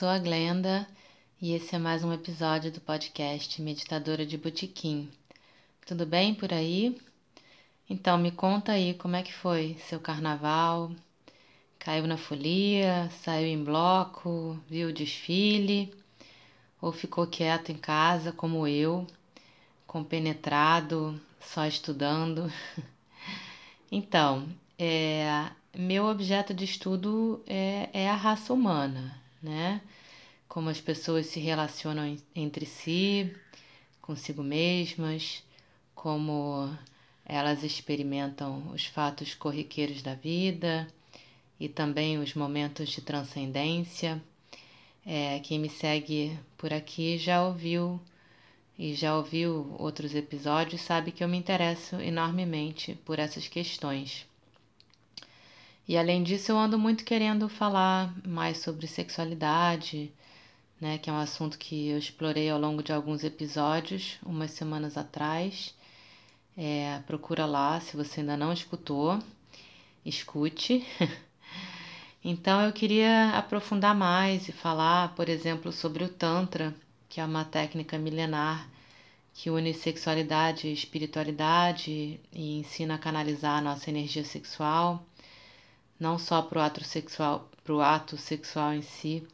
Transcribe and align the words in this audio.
sou 0.00 0.08
a 0.08 0.18
Glenda 0.18 0.88
e 1.42 1.52
esse 1.52 1.76
é 1.76 1.78
mais 1.78 2.02
um 2.02 2.10
episódio 2.10 2.72
do 2.72 2.80
podcast 2.80 3.60
Meditadora 3.60 4.24
de 4.24 4.38
Botequim. 4.38 5.10
Tudo 5.86 6.06
bem 6.06 6.34
por 6.34 6.54
aí? 6.54 6.98
Então 7.86 8.16
me 8.16 8.30
conta 8.30 8.72
aí 8.72 8.94
como 8.94 9.14
é 9.14 9.22
que 9.22 9.34
foi 9.34 9.76
seu 9.90 10.00
carnaval? 10.00 10.90
Caiu 11.78 12.06
na 12.06 12.16
folia, 12.16 13.10
saiu 13.22 13.46
em 13.46 13.62
bloco, 13.62 14.58
viu 14.70 14.88
o 14.88 14.92
desfile 14.92 15.92
ou 16.80 16.92
ficou 16.92 17.26
quieto 17.26 17.70
em 17.70 17.76
casa 17.76 18.32
como 18.32 18.66
eu, 18.66 19.06
compenetrado, 19.86 21.20
só 21.42 21.66
estudando? 21.66 22.50
Então, 23.92 24.48
é, 24.78 25.50
meu 25.76 26.06
objeto 26.06 26.54
de 26.54 26.64
estudo 26.64 27.42
é, 27.44 27.90
é 27.92 28.08
a 28.08 28.14
raça 28.14 28.54
humana, 28.54 29.20
né? 29.42 29.80
Como 30.50 30.68
as 30.68 30.80
pessoas 30.80 31.26
se 31.26 31.38
relacionam 31.38 32.04
en- 32.04 32.18
entre 32.34 32.66
si, 32.66 33.32
consigo 34.02 34.42
mesmas, 34.42 35.44
como 35.94 36.76
elas 37.24 37.62
experimentam 37.62 38.68
os 38.74 38.84
fatos 38.84 39.32
corriqueiros 39.32 40.02
da 40.02 40.16
vida 40.16 40.88
e 41.60 41.68
também 41.68 42.18
os 42.18 42.34
momentos 42.34 42.88
de 42.88 43.00
transcendência. 43.00 44.20
É, 45.06 45.38
quem 45.38 45.56
me 45.56 45.68
segue 45.70 46.36
por 46.58 46.72
aqui 46.72 47.16
já 47.16 47.46
ouviu 47.46 48.00
e 48.76 48.92
já 48.92 49.16
ouviu 49.16 49.76
outros 49.78 50.16
episódios 50.16 50.80
sabe 50.80 51.12
que 51.12 51.22
eu 51.22 51.28
me 51.28 51.38
interesso 51.38 51.94
enormemente 52.00 52.96
por 53.04 53.20
essas 53.20 53.46
questões. 53.46 54.26
E 55.86 55.96
além 55.96 56.24
disso, 56.24 56.50
eu 56.50 56.58
ando 56.58 56.76
muito 56.76 57.04
querendo 57.04 57.48
falar 57.48 58.12
mais 58.26 58.58
sobre 58.58 58.88
sexualidade, 58.88 60.12
né, 60.80 60.98
que 60.98 61.10
é 61.10 61.12
um 61.12 61.18
assunto 61.18 61.58
que 61.58 61.88
eu 61.88 61.98
explorei 61.98 62.48
ao 62.50 62.58
longo 62.58 62.82
de 62.82 62.92
alguns 62.92 63.22
episódios, 63.24 64.18
umas 64.24 64.52
semanas 64.52 64.96
atrás. 64.96 65.74
É, 66.56 67.00
procura 67.06 67.46
lá, 67.46 67.80
se 67.80 67.96
você 67.96 68.20
ainda 68.20 68.36
não 68.36 68.52
escutou, 68.52 69.18
escute. 70.04 70.86
Então 72.22 72.60
eu 72.60 72.70
queria 72.70 73.30
aprofundar 73.30 73.94
mais 73.94 74.46
e 74.46 74.52
falar, 74.52 75.14
por 75.14 75.26
exemplo, 75.26 75.72
sobre 75.72 76.04
o 76.04 76.08
Tantra, 76.10 76.74
que 77.08 77.18
é 77.18 77.24
uma 77.24 77.46
técnica 77.46 77.96
milenar 77.96 78.68
que 79.32 79.50
une 79.50 79.72
sexualidade 79.72 80.68
e 80.68 80.72
espiritualidade 80.72 82.20
e 82.30 82.58
ensina 82.58 82.96
a 82.96 82.98
canalizar 82.98 83.56
a 83.56 83.62
nossa 83.62 83.88
energia 83.88 84.22
sexual, 84.22 85.02
não 85.98 86.18
só 86.18 86.42
para 86.42 86.58
o 86.58 86.62
ato 86.62 86.84
sexual, 86.84 87.48
pro 87.64 87.80
ato 87.80 88.18
sexual 88.18 88.74
em 88.74 88.82
si, 88.82 89.26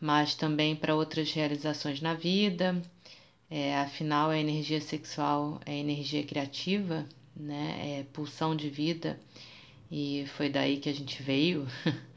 mas 0.00 0.34
também 0.34 0.76
para 0.76 0.94
outras 0.94 1.32
realizações 1.32 2.00
na 2.00 2.14
vida. 2.14 2.80
É, 3.50 3.78
afinal, 3.78 4.30
a 4.30 4.38
energia 4.38 4.80
sexual 4.80 5.60
é 5.64 5.74
energia 5.74 6.22
criativa, 6.24 7.06
né? 7.34 8.00
É 8.00 8.06
pulsão 8.12 8.54
de 8.54 8.68
vida 8.68 9.18
e 9.90 10.26
foi 10.36 10.48
daí 10.48 10.78
que 10.78 10.88
a 10.88 10.94
gente 10.94 11.22
veio. 11.22 11.66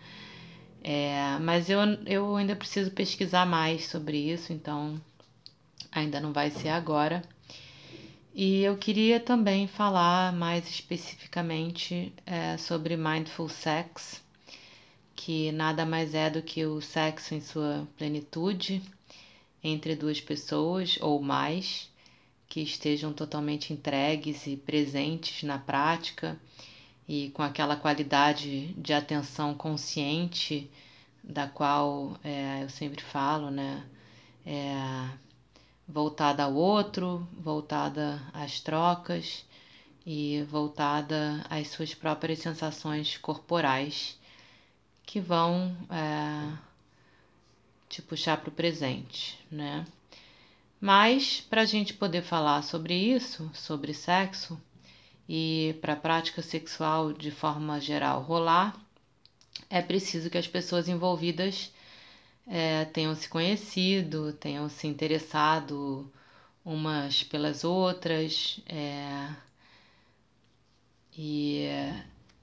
É, 0.84 1.38
mas 1.40 1.70
eu, 1.70 1.80
eu 2.08 2.36
ainda 2.36 2.56
preciso 2.56 2.90
pesquisar 2.90 3.46
mais 3.46 3.86
sobre 3.86 4.18
isso, 4.18 4.52
então 4.52 5.00
ainda 5.92 6.20
não 6.20 6.34
vai 6.34 6.50
ser 6.50 6.70
agora. 6.70 7.22
E 8.34 8.64
eu 8.64 8.78
queria 8.78 9.20
também 9.20 9.68
falar 9.68 10.34
mais 10.34 10.68
especificamente 10.70 12.12
é, 12.26 12.58
sobre 12.58 12.98
Mindful 12.98 13.50
Sex, 13.50 14.24
que 15.16 15.52
nada 15.52 15.86
mais 15.86 16.14
é 16.14 16.30
do 16.30 16.42
que 16.42 16.66
o 16.66 16.82
sexo 16.82 17.34
em 17.36 17.42
sua 17.42 17.88
plenitude 17.98 18.82
entre 19.64 19.96
duas 19.96 20.20
pessoas 20.20 20.98
ou 21.02 21.22
mais 21.22 21.90
que 22.48 22.62
estejam 22.62 23.14
totalmente 23.14 23.72
entregues 23.72 24.46
e 24.48 24.58
presentes 24.58 25.44
na 25.44 25.58
prática 25.58 26.38
e 27.08 27.30
com 27.30 27.42
aquela 27.44 27.76
qualidade 27.76 28.74
de 28.74 28.94
atenção 28.94 29.54
consciente 29.54 30.70
da 31.24 31.48
qual 31.48 32.18
é, 32.24 32.64
eu 32.64 32.70
sempre 32.70 33.02
falo, 33.04 33.52
né? 33.52 33.86
É, 34.46 34.74
voltada 35.88 36.44
ao 36.44 36.54
outro, 36.54 37.28
voltada 37.34 38.22
às 38.34 38.60
trocas 38.60 39.46
e 40.06 40.42
voltada 40.50 41.46
às 41.50 41.68
suas 41.68 41.94
próprias 41.94 42.40
sensações 42.40 43.18
corporais 43.18 44.20
que 45.12 45.20
vão 45.20 45.76
é, 45.90 46.58
te 47.90 48.02
puxar 48.02 48.38
para 48.38 48.48
o 48.48 48.54
presente, 48.54 49.38
né? 49.52 49.86
Mas 50.80 51.42
para 51.42 51.64
a 51.64 51.66
gente 51.66 51.94
poder 51.94 52.22
falar 52.22 52.62
sobre 52.62 52.94
isso, 52.96 53.52
sobre 53.54 53.94
sexo 53.94 54.58
e 55.28 55.76
para 55.82 55.94
a 55.94 55.98
prática 55.98 56.42
sexual 56.42 57.12
de 57.12 57.30
forma 57.30 57.78
geral 57.82 58.22
rolar, 58.22 58.74
é 59.70 59.82
preciso 59.82 60.30
que 60.30 60.38
as 60.38 60.48
pessoas 60.48 60.88
envolvidas 60.88 61.74
é, 62.48 62.86
tenham 62.86 63.14
se 63.14 63.28
conhecido, 63.28 64.32
tenham 64.32 64.70
se 64.70 64.88
interessado 64.88 66.10
umas 66.64 67.22
pelas 67.22 67.66
outras 67.66 68.62
é, 68.66 69.28
e 71.18 71.68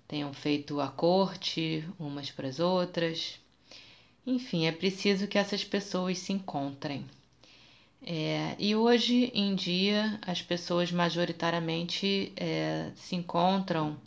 tenham 0.08 0.32
feito 0.32 0.80
a 0.80 0.88
corte 0.88 1.84
umas 1.98 2.30
para 2.30 2.48
as 2.48 2.58
outras. 2.58 3.38
Enfim, 4.26 4.66
é 4.66 4.72
preciso 4.72 5.28
que 5.28 5.38
essas 5.38 5.62
pessoas 5.62 6.18
se 6.18 6.32
encontrem. 6.32 7.04
É, 8.02 8.56
e 8.58 8.74
hoje 8.74 9.30
em 9.34 9.54
dia 9.54 10.18
as 10.26 10.40
pessoas 10.40 10.90
majoritariamente 10.90 12.32
é, 12.36 12.90
se 12.96 13.14
encontram 13.16 13.98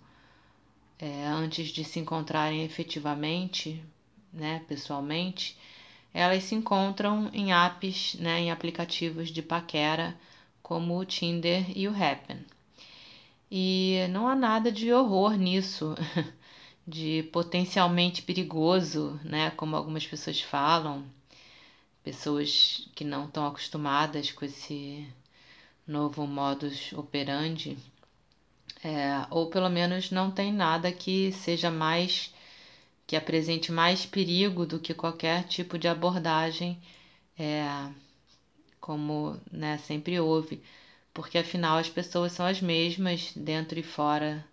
é, 0.98 1.26
antes 1.26 1.70
de 1.70 1.84
se 1.84 2.00
encontrarem 2.00 2.64
efetivamente, 2.64 3.84
né, 4.32 4.62
pessoalmente, 4.68 5.58
elas 6.14 6.44
se 6.44 6.56
encontram 6.56 7.30
em 7.34 7.52
apps, 7.52 8.16
né, 8.16 8.40
em 8.40 8.52
aplicativos 8.52 9.30
de 9.30 9.42
paquera 9.42 10.16
como 10.62 10.98
o 10.98 11.06
Tinder 11.06 11.66
e 11.76 11.88
o 11.88 11.92
Happn. 11.92 12.46
E 13.52 14.08
não 14.10 14.30
há 14.30 14.36
nada 14.36 14.72
de 14.72 14.94
horror 14.94 15.34
nisso, 15.36 15.94
de 16.88 17.24
potencialmente 17.34 18.22
perigoso, 18.22 19.20
né, 19.26 19.52
como 19.52 19.76
algumas 19.76 20.08
pessoas 20.08 20.40
falam, 20.42 21.04
pessoas 22.04 22.88
que 22.96 23.04
não 23.04 23.26
estão 23.26 23.46
acostumadas 23.46 24.32
com 24.32 24.46
esse 24.46 25.06
novo 25.86 26.26
modus 26.26 26.94
operandi, 26.94 27.78
é, 28.84 29.26
ou 29.30 29.48
pelo 29.48 29.70
menos 29.70 30.12
não 30.12 30.32
tem 30.32 30.52
nada 30.54 30.92
que 30.92 31.32
seja 31.34 31.70
mais 31.70 32.34
que 33.06 33.16
apresente 33.18 33.72
mais 33.72 34.06
perigo 34.06 34.66
do 34.66 34.80
que 34.80 34.94
qualquer 34.94 35.44
tipo 35.44 35.78
de 35.78 35.88
abordagem, 35.90 36.82
é, 37.38 37.90
como 38.80 39.38
né, 39.52 39.78
sempre 39.80 40.18
houve, 40.20 40.64
porque 41.14 41.38
afinal 41.38 41.78
as 41.78 41.90
pessoas 41.90 42.32
são 42.34 42.46
as 42.46 42.62
mesmas 42.62 43.32
dentro 43.36 43.80
e 43.80 43.84
fora 43.84 44.46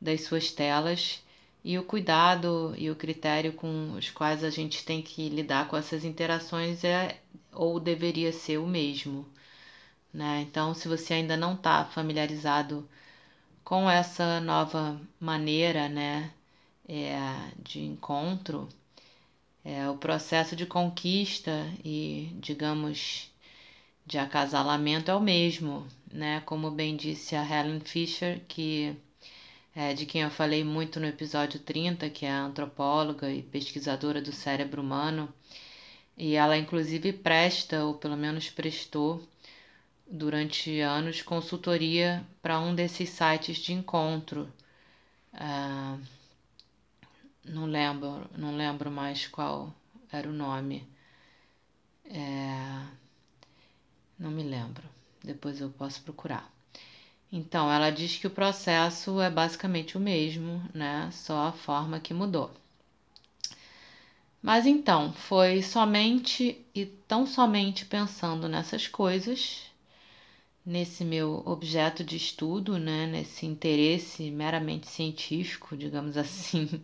das 0.00 0.22
suas 0.22 0.52
telas 0.52 1.22
e 1.64 1.78
o 1.78 1.84
cuidado 1.84 2.74
e 2.78 2.90
o 2.90 2.96
critério 2.96 3.52
com 3.52 3.92
os 3.94 4.10
quais 4.10 4.44
a 4.44 4.50
gente 4.50 4.84
tem 4.84 5.02
que 5.02 5.28
lidar 5.30 5.68
com 5.68 5.76
essas 5.76 6.04
interações 6.04 6.84
é 6.84 7.18
ou 7.52 7.80
deveria 7.80 8.32
ser 8.32 8.58
o 8.58 8.66
mesmo. 8.66 9.26
Né? 10.12 10.42
Então, 10.42 10.74
se 10.74 10.88
você 10.88 11.14
ainda 11.14 11.36
não 11.36 11.54
está 11.54 11.84
familiarizado 11.84 12.88
com 13.64 13.90
essa 13.90 14.40
nova 14.40 15.00
maneira 15.20 15.88
né, 15.88 16.32
é, 16.88 17.18
de 17.62 17.80
encontro, 17.82 18.68
É, 19.64 19.88
o 19.90 19.96
processo 19.96 20.54
de 20.56 20.64
conquista 20.64 21.70
e, 21.84 22.30
digamos, 22.40 23.30
de 24.06 24.18
acasalamento 24.18 25.10
é 25.10 25.14
o 25.16 25.20
mesmo, 25.20 25.86
né? 26.12 26.40
Como 26.46 26.70
bem 26.70 26.96
disse 26.96 27.34
a 27.36 27.44
Helen 27.44 27.80
Fisher, 27.80 28.40
que 28.48 28.96
é, 29.74 29.92
de 29.94 30.06
quem 30.06 30.22
eu 30.22 30.30
falei 30.30 30.64
muito 30.64 30.98
no 30.98 31.06
episódio 31.06 31.60
30, 31.60 32.08
que 32.10 32.24
é 32.24 32.30
antropóloga 32.30 33.30
e 33.30 33.42
pesquisadora 33.42 34.22
do 34.22 34.32
cérebro 34.32 34.80
humano, 34.82 35.32
e 36.16 36.34
ela 36.34 36.56
inclusive 36.56 37.12
presta, 37.12 37.84
ou 37.84 37.94
pelo 37.94 38.16
menos 38.16 38.48
prestou, 38.50 39.22
durante 40.06 40.80
anos, 40.80 41.22
consultoria 41.22 42.24
para 42.40 42.60
um 42.60 42.74
desses 42.74 43.10
sites 43.10 43.58
de 43.58 43.72
encontro. 43.72 44.50
Uh, 45.34 46.00
não 47.44 47.66
lembro, 47.66 48.28
não 48.36 48.56
lembro 48.56 48.90
mais 48.90 49.26
qual 49.26 49.74
era 50.10 50.28
o 50.28 50.32
nome. 50.32 50.86
É, 52.04 52.86
não 54.18 54.30
me 54.30 54.42
lembro. 54.42 54.95
Depois 55.26 55.60
eu 55.60 55.68
posso 55.70 56.00
procurar. 56.02 56.48
Então, 57.32 57.70
ela 57.70 57.90
diz 57.90 58.16
que 58.16 58.26
o 58.26 58.30
processo 58.30 59.20
é 59.20 59.28
basicamente 59.28 59.96
o 59.96 60.00
mesmo, 60.00 60.62
né? 60.72 61.10
Só 61.12 61.48
a 61.48 61.52
forma 61.52 61.98
que 61.98 62.14
mudou. 62.14 62.50
Mas 64.40 64.64
então, 64.64 65.12
foi 65.12 65.60
somente 65.62 66.64
e 66.72 66.86
tão 66.86 67.26
somente 67.26 67.84
pensando 67.84 68.48
nessas 68.48 68.86
coisas, 68.86 69.62
nesse 70.64 71.04
meu 71.04 71.42
objeto 71.44 72.04
de 72.04 72.16
estudo, 72.16 72.78
né? 72.78 73.06
Nesse 73.08 73.44
interesse 73.44 74.30
meramente 74.30 74.86
científico, 74.86 75.76
digamos 75.76 76.16
assim, 76.16 76.80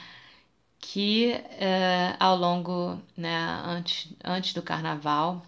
que 0.80 1.32
é, 1.60 2.16
ao 2.18 2.36
longo, 2.36 2.98
né, 3.14 3.36
antes, 3.66 4.10
antes 4.24 4.54
do 4.54 4.62
carnaval, 4.62 5.44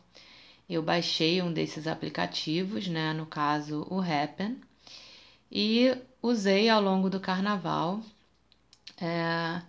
eu 0.71 0.83
baixei 0.83 1.43
um 1.43 1.53
desses 1.53 1.87
aplicativos, 1.87 2.87
né, 2.89 3.13
no 3.13 3.27
caso 3.27 3.87
o 3.91 4.01
Happen, 4.01 4.61
e 5.51 5.97
usei 6.23 6.69
ao 6.69 6.81
longo 6.81 7.11
do 7.11 7.19
carnaval 7.19 8.01
é, 9.01 9.61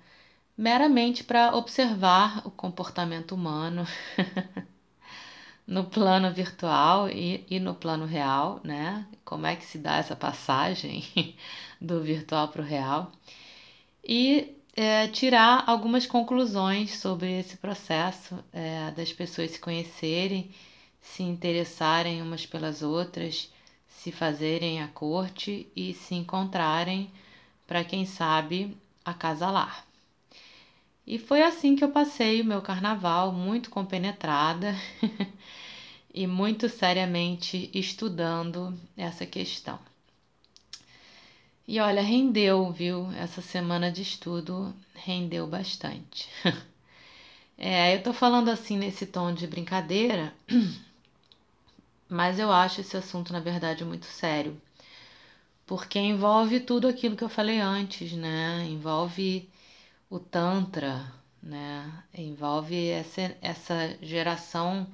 meramente 0.57 1.23
para 1.23 1.55
observar 1.55 2.45
o 2.45 2.51
comportamento 2.51 3.33
humano 3.33 3.87
no 5.65 5.85
plano 5.85 6.31
virtual 6.31 7.09
e, 7.09 7.45
e 7.49 7.59
no 7.59 7.73
plano 7.73 8.05
real, 8.05 8.59
né? 8.63 9.07
Como 9.23 9.47
é 9.47 9.55
que 9.55 9.65
se 9.65 9.77
dá 9.77 9.97
essa 9.97 10.15
passagem 10.15 11.03
do 11.81 12.01
virtual 12.01 12.49
para 12.49 12.61
o 12.61 12.65
real 12.65 13.11
e 14.03 14.55
é, 14.75 15.07
tirar 15.07 15.63
algumas 15.67 16.05
conclusões 16.05 16.99
sobre 16.99 17.39
esse 17.39 17.57
processo 17.57 18.37
é, 18.53 18.91
das 18.91 19.11
pessoas 19.11 19.51
se 19.51 19.59
conhecerem 19.59 20.51
se 21.01 21.23
interessarem 21.23 22.21
umas 22.21 22.45
pelas 22.45 22.81
outras, 22.81 23.51
se 23.87 24.11
fazerem 24.11 24.81
a 24.81 24.87
corte 24.87 25.67
e 25.75 25.93
se 25.93 26.15
encontrarem 26.15 27.11
para 27.67 27.83
quem 27.83 28.05
sabe 28.05 28.77
acasalar. 29.03 29.85
E 31.05 31.17
foi 31.17 31.41
assim 31.41 31.75
que 31.75 31.83
eu 31.83 31.89
passei 31.89 32.41
o 32.41 32.45
meu 32.45 32.61
carnaval, 32.61 33.31
muito 33.31 33.69
compenetrada 33.69 34.75
e 36.13 36.27
muito 36.27 36.69
seriamente 36.69 37.69
estudando 37.73 38.77
essa 38.95 39.25
questão. 39.25 39.79
E 41.67 41.79
olha, 41.79 42.01
rendeu, 42.01 42.71
viu? 42.71 43.11
Essa 43.13 43.41
semana 43.41 43.91
de 43.91 44.01
estudo 44.01 44.73
rendeu 44.93 45.47
bastante. 45.47 46.27
é, 47.57 47.95
eu 47.95 48.03
tô 48.03 48.13
falando 48.13 48.49
assim 48.49 48.77
nesse 48.77 49.05
tom 49.05 49.33
de 49.33 49.47
brincadeira, 49.47 50.33
mas 52.11 52.37
eu 52.39 52.51
acho 52.51 52.81
esse 52.81 52.97
assunto, 52.97 53.31
na 53.31 53.39
verdade, 53.39 53.85
muito 53.85 54.05
sério. 54.05 54.61
Porque 55.65 55.97
envolve 55.97 56.59
tudo 56.59 56.87
aquilo 56.87 57.15
que 57.15 57.23
eu 57.23 57.29
falei 57.29 57.59
antes, 57.61 58.11
né? 58.11 58.65
Envolve 58.69 59.49
o 60.09 60.19
Tantra, 60.19 61.09
né? 61.41 62.03
Envolve 62.13 62.89
essa, 62.89 63.35
essa 63.41 63.97
geração 64.01 64.85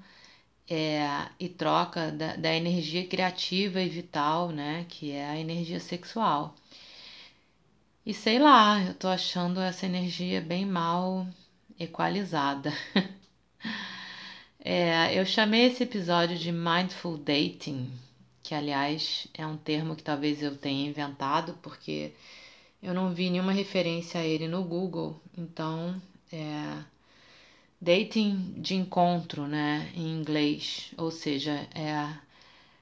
é, 0.69 1.27
e 1.39 1.49
troca 1.49 2.11
da, 2.11 2.35
da 2.35 2.53
energia 2.53 3.03
criativa 3.07 3.81
e 3.81 3.89
vital, 3.89 4.49
né? 4.51 4.85
Que 4.87 5.11
é 5.11 5.25
a 5.27 5.39
energia 5.39 5.79
sexual. 5.79 6.55
E 8.05 8.13
sei 8.13 8.37
lá, 8.39 8.79
eu 8.83 8.93
tô 8.93 9.07
achando 9.07 9.59
essa 9.59 9.87
energia 9.87 10.39
bem 10.39 10.65
mal 10.67 11.27
equalizada. 11.79 12.71
É, 14.59 15.17
eu 15.17 15.25
chamei 15.25 15.65
esse 15.67 15.83
episódio 15.83 16.37
de 16.37 16.51
Mindful 16.51 17.17
Dating, 17.17 17.89
que 18.43 18.53
aliás 18.55 19.27
é 19.33 19.45
um 19.45 19.57
termo 19.57 19.95
que 19.95 20.03
talvez 20.03 20.41
eu 20.41 20.57
tenha 20.57 20.89
inventado, 20.89 21.57
porque 21.61 22.13
eu 22.81 22.93
não 22.93 23.13
vi 23.13 23.29
nenhuma 23.29 23.51
referência 23.51 24.19
a 24.19 24.25
ele 24.25 24.47
no 24.47 24.63
Google. 24.63 25.21
Então, 25.37 26.01
é, 26.31 26.83
dating 27.79 28.55
de 28.57 28.75
encontro, 28.75 29.47
né, 29.47 29.91
em 29.95 30.19
inglês, 30.19 30.91
ou 30.97 31.11
seja, 31.11 31.67
é, 31.73 32.13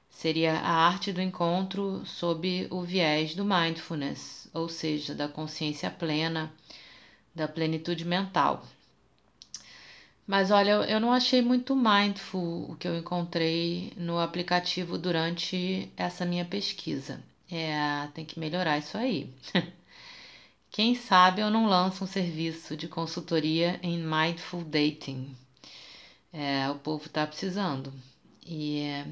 seria 0.10 0.54
a 0.54 0.72
arte 0.88 1.12
do 1.12 1.22
encontro 1.22 2.06
sob 2.06 2.68
o 2.72 2.82
viés 2.84 3.36
do 3.36 3.46
mindfulness, 3.46 4.50
ou 4.54 4.70
seja, 4.70 5.14
da 5.14 5.28
consciência 5.28 5.92
plena, 5.92 6.52
da 7.34 7.48
plenitude 7.48 8.06
mental. 8.06 8.66
Mas 10.28 10.50
olha, 10.50 10.72
eu 10.72 11.00
não 11.00 11.12
achei 11.12 11.42
muito 11.42 11.76
mindful 11.76 12.72
o 12.72 12.76
que 12.76 12.88
eu 12.88 12.98
encontrei 12.98 13.94
no 13.96 14.20
aplicativo 14.20 14.98
durante 14.98 15.92
essa 15.96 16.26
minha 16.26 16.46
pesquisa. 16.46 17.22
É, 17.52 18.08
tem 18.14 18.26
que 18.26 18.40
melhorar 18.40 18.78
isso 18.80 18.98
aí. 18.98 19.32
Quem 20.72 20.96
sabe 20.96 21.42
eu 21.42 21.50
não 21.50 21.68
lanço 21.68 22.04
um 22.04 22.08
serviço 22.08 22.76
de 22.76 22.88
consultoria 22.88 23.80
em 23.84 23.98
Mindful 24.00 24.64
Dating. 24.64 25.36
É, 26.34 26.70
o 26.70 26.76
povo 26.76 27.08
tá 27.08 27.26
precisando. 27.26 27.94
E 28.46 28.80
é, 28.80 29.08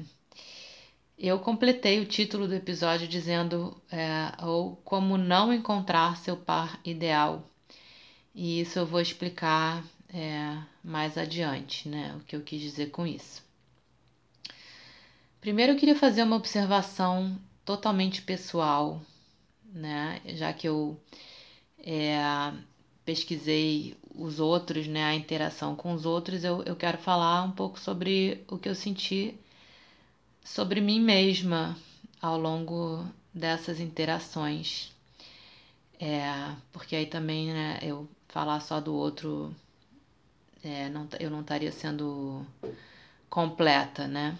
eu 1.18 1.38
completei 1.38 2.00
o 2.00 2.06
título 2.06 2.48
do 2.48 2.54
episódio 2.54 3.06
dizendo 3.08 3.80
é, 3.90 4.32
ou 4.44 4.76
como 4.84 5.16
não 5.16 5.52
encontrar 5.54 6.16
seu 6.16 6.36
par 6.36 6.78
ideal. 6.84 7.48
E 8.34 8.60
isso 8.60 8.78
eu 8.78 8.84
vou 8.84 9.00
explicar 9.00 9.82
é, 10.14 10.62
mais 10.82 11.18
adiante, 11.18 11.88
né? 11.88 12.14
O 12.16 12.20
que 12.20 12.36
eu 12.36 12.40
quis 12.40 12.60
dizer 12.60 12.90
com 12.90 13.04
isso. 13.04 13.42
Primeiro 15.40 15.72
eu 15.72 15.76
queria 15.76 15.96
fazer 15.96 16.22
uma 16.22 16.36
observação 16.36 17.36
totalmente 17.64 18.22
pessoal, 18.22 19.02
né? 19.72 20.20
Já 20.26 20.52
que 20.52 20.68
eu 20.68 20.96
é, 21.78 22.20
pesquisei 23.04 23.96
os 24.14 24.38
outros, 24.38 24.86
né? 24.86 25.04
A 25.04 25.14
interação 25.14 25.74
com 25.74 25.92
os 25.92 26.06
outros, 26.06 26.44
eu, 26.44 26.62
eu 26.62 26.76
quero 26.76 26.98
falar 26.98 27.42
um 27.42 27.50
pouco 27.50 27.80
sobre 27.80 28.44
o 28.48 28.56
que 28.56 28.68
eu 28.68 28.74
senti 28.74 29.36
sobre 30.44 30.80
mim 30.80 31.00
mesma 31.00 31.76
ao 32.22 32.38
longo 32.38 33.04
dessas 33.32 33.80
interações. 33.80 34.92
É, 35.98 36.54
porque 36.72 36.94
aí 36.94 37.06
também, 37.06 37.48
né, 37.52 37.78
eu 37.82 38.08
falar 38.28 38.60
só 38.60 38.80
do 38.80 38.94
outro 38.94 39.54
é, 40.64 40.88
não, 40.88 41.06
eu 41.20 41.30
não 41.30 41.40
estaria 41.40 41.70
sendo 41.72 42.44
completa, 43.28 44.08
né? 44.08 44.36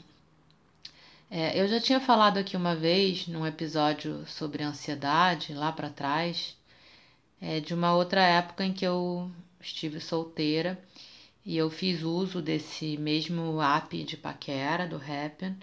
É, 1.30 1.60
eu 1.60 1.66
já 1.68 1.80
tinha 1.80 2.00
falado 2.00 2.38
aqui 2.38 2.56
uma 2.56 2.74
vez, 2.74 3.26
num 3.26 3.46
episódio 3.46 4.24
sobre 4.26 4.62
ansiedade, 4.62 5.52
lá 5.52 5.72
para 5.72 5.90
trás, 5.90 6.56
é, 7.40 7.60
de 7.60 7.74
uma 7.74 7.94
outra 7.94 8.22
época 8.22 8.64
em 8.64 8.72
que 8.72 8.84
eu 8.84 9.30
estive 9.60 10.00
solteira 10.00 10.78
e 11.44 11.56
eu 11.56 11.70
fiz 11.70 12.02
uso 12.02 12.40
desse 12.40 12.96
mesmo 12.96 13.60
app 13.60 14.02
de 14.04 14.16
paquera, 14.16 14.86
do 14.86 14.96
Happn, 14.96 15.56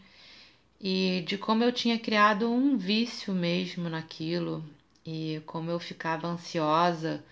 e 0.80 1.24
de 1.28 1.38
como 1.38 1.64
eu 1.64 1.72
tinha 1.72 1.98
criado 1.98 2.52
um 2.52 2.78
vício 2.78 3.34
mesmo 3.34 3.90
naquilo 3.90 4.64
e 5.06 5.42
como 5.46 5.72
eu 5.72 5.80
ficava 5.80 6.28
ansiosa 6.28 7.24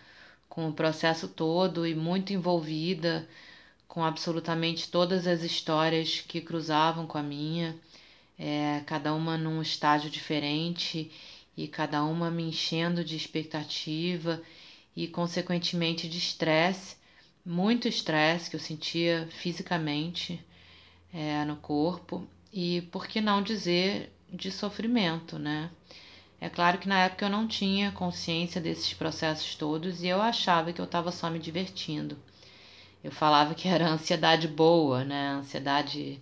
com 0.59 0.67
o 0.67 0.73
processo 0.73 1.29
todo 1.29 1.87
e 1.87 1.95
muito 1.95 2.33
envolvida 2.33 3.25
com 3.87 4.03
absolutamente 4.03 4.89
todas 4.89 5.25
as 5.25 5.41
histórias 5.41 6.19
que 6.19 6.41
cruzavam 6.41 7.07
com 7.07 7.17
a 7.17 7.23
minha, 7.23 7.77
é, 8.37 8.83
cada 8.85 9.13
uma 9.13 9.37
num 9.37 9.61
estágio 9.61 10.09
diferente 10.09 11.09
e 11.55 11.65
cada 11.65 12.03
uma 12.03 12.29
me 12.29 12.43
enchendo 12.43 13.05
de 13.05 13.15
expectativa 13.15 14.41
e, 14.93 15.07
consequentemente, 15.07 16.09
de 16.09 16.17
estresse, 16.17 16.97
muito 17.45 17.87
estresse 17.87 18.49
que 18.49 18.57
eu 18.57 18.59
sentia 18.59 19.29
fisicamente 19.31 20.43
é, 21.13 21.45
no 21.45 21.55
corpo 21.55 22.27
e, 22.51 22.81
por 22.91 23.07
que 23.07 23.21
não 23.21 23.41
dizer, 23.41 24.11
de 24.29 24.51
sofrimento, 24.51 25.39
né? 25.39 25.71
É 26.41 26.49
claro 26.49 26.77
que 26.77 26.87
na 26.87 26.99
época 26.99 27.25
eu 27.25 27.29
não 27.29 27.47
tinha 27.47 27.91
consciência 27.91 28.61
desses 28.61 28.93
processos 28.93 29.55
todos 29.55 30.03
e 30.03 30.07
eu 30.07 30.21
achava 30.21 30.71
que 30.73 30.79
eu 30.81 30.85
estava 30.85 31.11
só 31.11 31.29
me 31.29 31.39
divertindo. 31.39 32.17
eu 33.03 33.11
falava 33.11 33.55
que 33.55 33.67
era 33.67 33.87
ansiedade 33.89 34.47
boa, 34.47 35.03
né? 35.03 35.29
Ansiedade, 35.33 36.21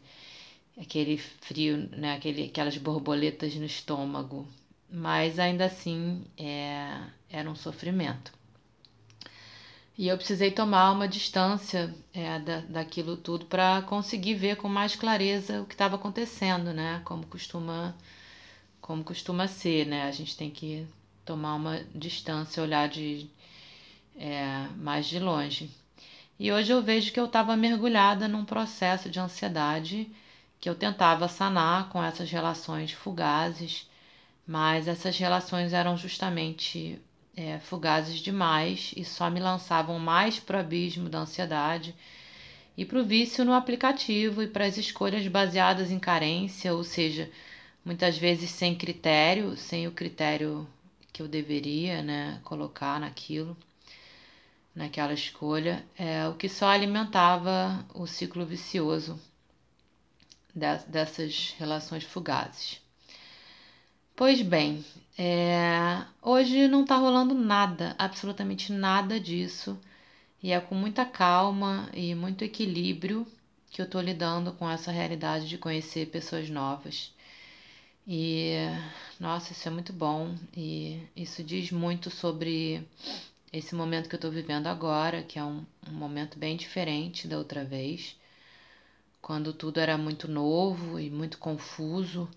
aquele 0.79 1.17
frio, 1.17 1.89
né? 1.97 2.15
Aquele, 2.15 2.45
aquelas 2.45 2.77
borboletas 2.77 3.55
no 3.55 3.65
estômago. 3.65 4.47
Mas 4.89 5.39
ainda 5.39 5.65
assim 5.65 6.23
é, 6.37 6.99
era 7.29 7.49
um 7.49 7.55
sofrimento. 7.55 8.31
E 9.97 10.07
eu 10.07 10.17
precisei 10.17 10.51
tomar 10.51 10.91
uma 10.91 11.07
distância 11.07 11.93
é, 12.13 12.37
da, 12.39 12.59
daquilo 12.61 13.17
tudo 13.17 13.45
para 13.47 13.81
conseguir 13.81 14.35
ver 14.35 14.55
com 14.57 14.69
mais 14.69 14.95
clareza 14.95 15.61
o 15.61 15.65
que 15.65 15.73
estava 15.73 15.95
acontecendo, 15.95 16.71
né? 16.71 17.01
Como 17.03 17.25
costuma, 17.25 17.95
como 18.87 19.03
costuma 19.03 19.49
ser, 19.49 19.85
né? 19.85 20.03
A 20.03 20.11
gente 20.11 20.37
tem 20.37 20.49
que 20.49 20.87
tomar 21.25 21.55
uma 21.55 21.81
distância, 21.93 22.63
olhar 22.63 22.87
de 22.87 23.29
é, 24.17 24.65
mais 24.77 25.07
de 25.07 25.19
longe. 25.19 25.69
E 26.39 26.49
hoje 26.53 26.71
eu 26.71 26.81
vejo 26.81 27.11
que 27.11 27.19
eu 27.19 27.25
estava 27.25 27.57
mergulhada 27.57 28.29
num 28.29 28.45
processo 28.45 29.09
de 29.09 29.19
ansiedade 29.19 30.09
que 30.61 30.69
eu 30.69 30.73
tentava 30.73 31.27
sanar 31.27 31.89
com 31.89 32.01
essas 32.01 32.31
relações 32.31 32.93
fugazes, 32.93 33.89
mas 34.47 34.87
essas 34.87 35.17
relações 35.17 35.73
eram 35.73 35.97
justamente 35.97 36.97
é, 37.35 37.59
fugazes 37.59 38.19
demais 38.21 38.93
e 38.95 39.03
só 39.03 39.29
me 39.29 39.41
lançavam 39.41 39.99
mais 39.99 40.39
para 40.39 40.57
o 40.57 40.61
abismo 40.61 41.09
da 41.09 41.19
ansiedade 41.19 41.93
e 42.77 42.85
para 42.85 42.99
o 42.99 43.05
vício 43.05 43.43
no 43.43 43.53
aplicativo 43.53 44.41
e 44.41 44.47
para 44.47 44.65
as 44.65 44.77
escolhas 44.77 45.27
baseadas 45.27 45.91
em 45.91 45.99
carência, 45.99 46.73
ou 46.73 46.85
seja, 46.85 47.29
muitas 47.87 48.17
vezes 48.17 48.51
sem 48.51 48.75
critério, 48.75 49.55
sem 49.55 49.87
o 49.87 49.93
critério 49.93 50.67
que 51.13 51.21
eu 51.21 51.27
deveria 51.27 52.03
né, 52.03 52.41
colocar 52.43 52.99
naquilo, 52.99 53.55
naquela 54.75 55.13
escolha, 55.13 55.85
é, 55.97 56.27
o 56.27 56.33
que 56.33 56.49
só 56.49 56.67
alimentava 56.67 57.85
o 57.93 58.05
ciclo 58.05 58.45
vicioso 58.45 59.17
dessas 60.53 61.55
relações 61.57 62.03
fugazes. 62.03 62.81
Pois 64.17 64.41
bem, 64.41 64.83
é, 65.17 66.03
hoje 66.21 66.67
não 66.67 66.81
está 66.81 66.97
rolando 66.97 67.33
nada, 67.33 67.95
absolutamente 67.97 68.73
nada 68.73 69.17
disso, 69.17 69.79
e 70.43 70.51
é 70.51 70.59
com 70.59 70.75
muita 70.75 71.05
calma 71.05 71.89
e 71.93 72.13
muito 72.13 72.43
equilíbrio 72.43 73.25
que 73.71 73.81
eu 73.81 73.85
estou 73.85 74.01
lidando 74.01 74.51
com 74.51 74.69
essa 74.69 74.91
realidade 74.91 75.47
de 75.47 75.57
conhecer 75.57 76.07
pessoas 76.07 76.49
novas. 76.49 77.15
E 78.09 78.53
nossa, 79.19 79.51
isso 79.51 79.67
é 79.67 79.71
muito 79.71 79.91
bom 79.91 80.33
e 80.55 81.01
isso 81.13 81.43
diz 81.43 81.71
muito 81.71 82.09
sobre 82.09 82.87
esse 83.51 83.75
momento 83.75 84.07
que 84.07 84.15
eu 84.15 84.17
estou 84.17 84.31
vivendo 84.31 84.67
agora, 84.67 85.23
que 85.23 85.37
é 85.37 85.43
um, 85.43 85.65
um 85.89 85.91
momento 85.91 86.39
bem 86.39 86.55
diferente 86.55 87.27
da 87.27 87.37
outra 87.37 87.65
vez, 87.65 88.15
quando 89.21 89.51
tudo 89.51 89.81
era 89.81 89.97
muito 89.97 90.25
novo 90.25 90.97
e 90.97 91.09
muito 91.09 91.37
confuso 91.37 92.29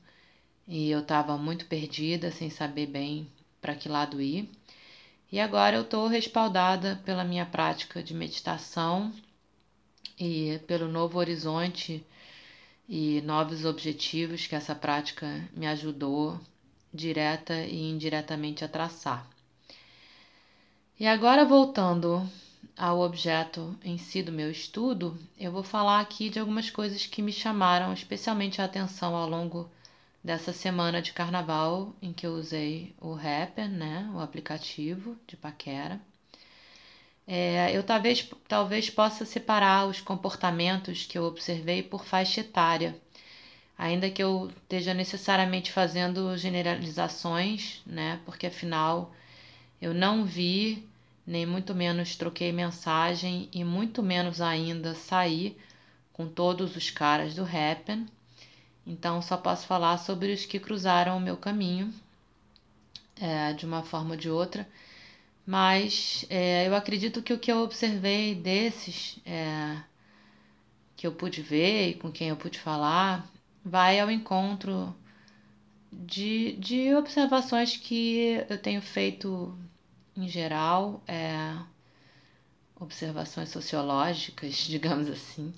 e 0.67 0.91
eu 0.91 1.01
estava 1.01 1.39
muito 1.39 1.67
perdida, 1.67 2.33
sem 2.33 2.51
saber 2.51 2.87
bem 2.87 3.29
para 3.61 3.77
que 3.77 3.89
lado 3.89 4.21
ir. 4.21 4.51
E 5.31 5.39
agora 5.39 5.77
eu 5.77 5.83
estou 5.83 6.09
respaldada 6.09 7.01
pela 7.05 7.23
minha 7.23 7.47
prática 7.47 8.03
de 8.03 8.13
meditação 8.13 9.13
e 10.19 10.59
pelo 10.67 10.89
novo 10.89 11.19
horizonte 11.19 12.05
e 12.93 13.21
novos 13.21 13.65
objetivos 13.65 14.49
que 14.49 14.57
essa 14.57 14.75
prática 14.75 15.49
me 15.55 15.65
ajudou 15.69 16.41
direta 16.93 17.55
e 17.55 17.89
indiretamente 17.89 18.65
a 18.65 18.69
traçar. 18.69 19.25
E 20.99 21.07
agora 21.07 21.45
voltando 21.45 22.29
ao 22.77 22.99
objeto 22.99 23.79
em 23.85 23.97
si 23.97 24.25
do 24.25 24.33
meu 24.33 24.51
estudo, 24.51 25.17
eu 25.39 25.53
vou 25.53 25.63
falar 25.63 26.01
aqui 26.01 26.29
de 26.29 26.41
algumas 26.41 26.69
coisas 26.69 27.07
que 27.07 27.23
me 27.23 27.33
chamaram 27.33 27.93
especialmente 27.93 28.61
a 28.61 28.65
atenção 28.65 29.15
ao 29.15 29.29
longo 29.31 29.71
dessa 30.23 30.53
semana 30.53 31.01
de 31.01 31.13
carnaval 31.13 31.95
em 32.03 32.13
que 32.13 32.27
eu 32.27 32.33
usei 32.33 32.93
o 33.01 33.15
Rapper, 33.15 33.69
né, 33.71 34.11
o 34.13 34.19
aplicativo 34.19 35.17
de 35.29 35.37
paquera. 35.37 36.01
É, 37.33 37.71
eu 37.77 37.83
talvez, 37.85 38.29
talvez 38.49 38.91
possa 38.91 39.25
separar 39.25 39.87
os 39.87 40.01
comportamentos 40.01 41.07
que 41.07 41.17
eu 41.17 41.25
observei 41.25 41.83
por 41.83 42.05
faixa 42.05 42.41
etária, 42.41 42.97
ainda 43.79 44.11
que 44.11 44.23
eu 44.23 44.51
esteja 44.63 44.93
necessariamente 44.95 45.71
fazendo 45.73 46.37
generalizações, 46.37 47.83
né, 47.87 48.21
porque 48.25 48.49
afinal 48.49 49.15
eu 49.81 49.95
não 49.95 50.25
vi, 50.25 50.85
nem 51.27 51.47
muito 51.47 51.75
menos 51.75 52.17
troquei 52.17 52.53
mensagem 52.53 53.49
e 53.53 53.63
muito 53.65 54.03
menos 54.03 54.41
ainda 54.41 54.95
saí 54.95 55.57
com 56.13 56.27
todos 56.29 56.77
os 56.77 56.91
caras 56.91 57.35
do 57.35 57.45
Happen 57.45 58.07
então, 58.87 59.21
só 59.23 59.37
posso 59.37 59.67
falar 59.67 59.99
sobre 59.99 60.33
os 60.33 60.45
que 60.47 60.59
cruzaram 60.59 61.17
o 61.17 61.21
meu 61.21 61.37
caminho 61.37 61.93
é, 63.21 63.53
de 63.53 63.65
uma 63.67 63.83
forma 63.83 64.13
ou 64.13 64.17
de 64.17 64.31
outra. 64.31 64.67
Mas 65.51 66.25
é, 66.31 66.69
eu 66.69 66.77
acredito 66.77 67.21
que 67.21 67.33
o 67.33 67.39
que 67.39 67.51
eu 67.51 67.59
observei 67.59 68.37
desses 68.37 69.19
é, 69.27 69.83
que 70.97 71.05
eu 71.05 71.11
pude 71.13 71.43
ver 71.43 71.89
e 71.89 71.95
com 71.95 72.13
quem 72.13 72.29
eu 72.29 72.37
pude 72.37 72.57
falar 72.57 73.29
vai 73.65 73.99
ao 73.99 74.09
encontro 74.13 74.95
de, 75.93 76.53
de 76.53 76.95
observações 76.95 77.77
que 77.77 78.45
eu 78.49 78.59
tenho 78.59 78.81
feito 78.81 79.53
em 80.17 80.29
geral, 80.29 81.03
é, 81.09 81.57
observações 82.79 83.49
sociológicas, 83.49 84.55
digamos 84.71 85.09
assim, 85.09 85.53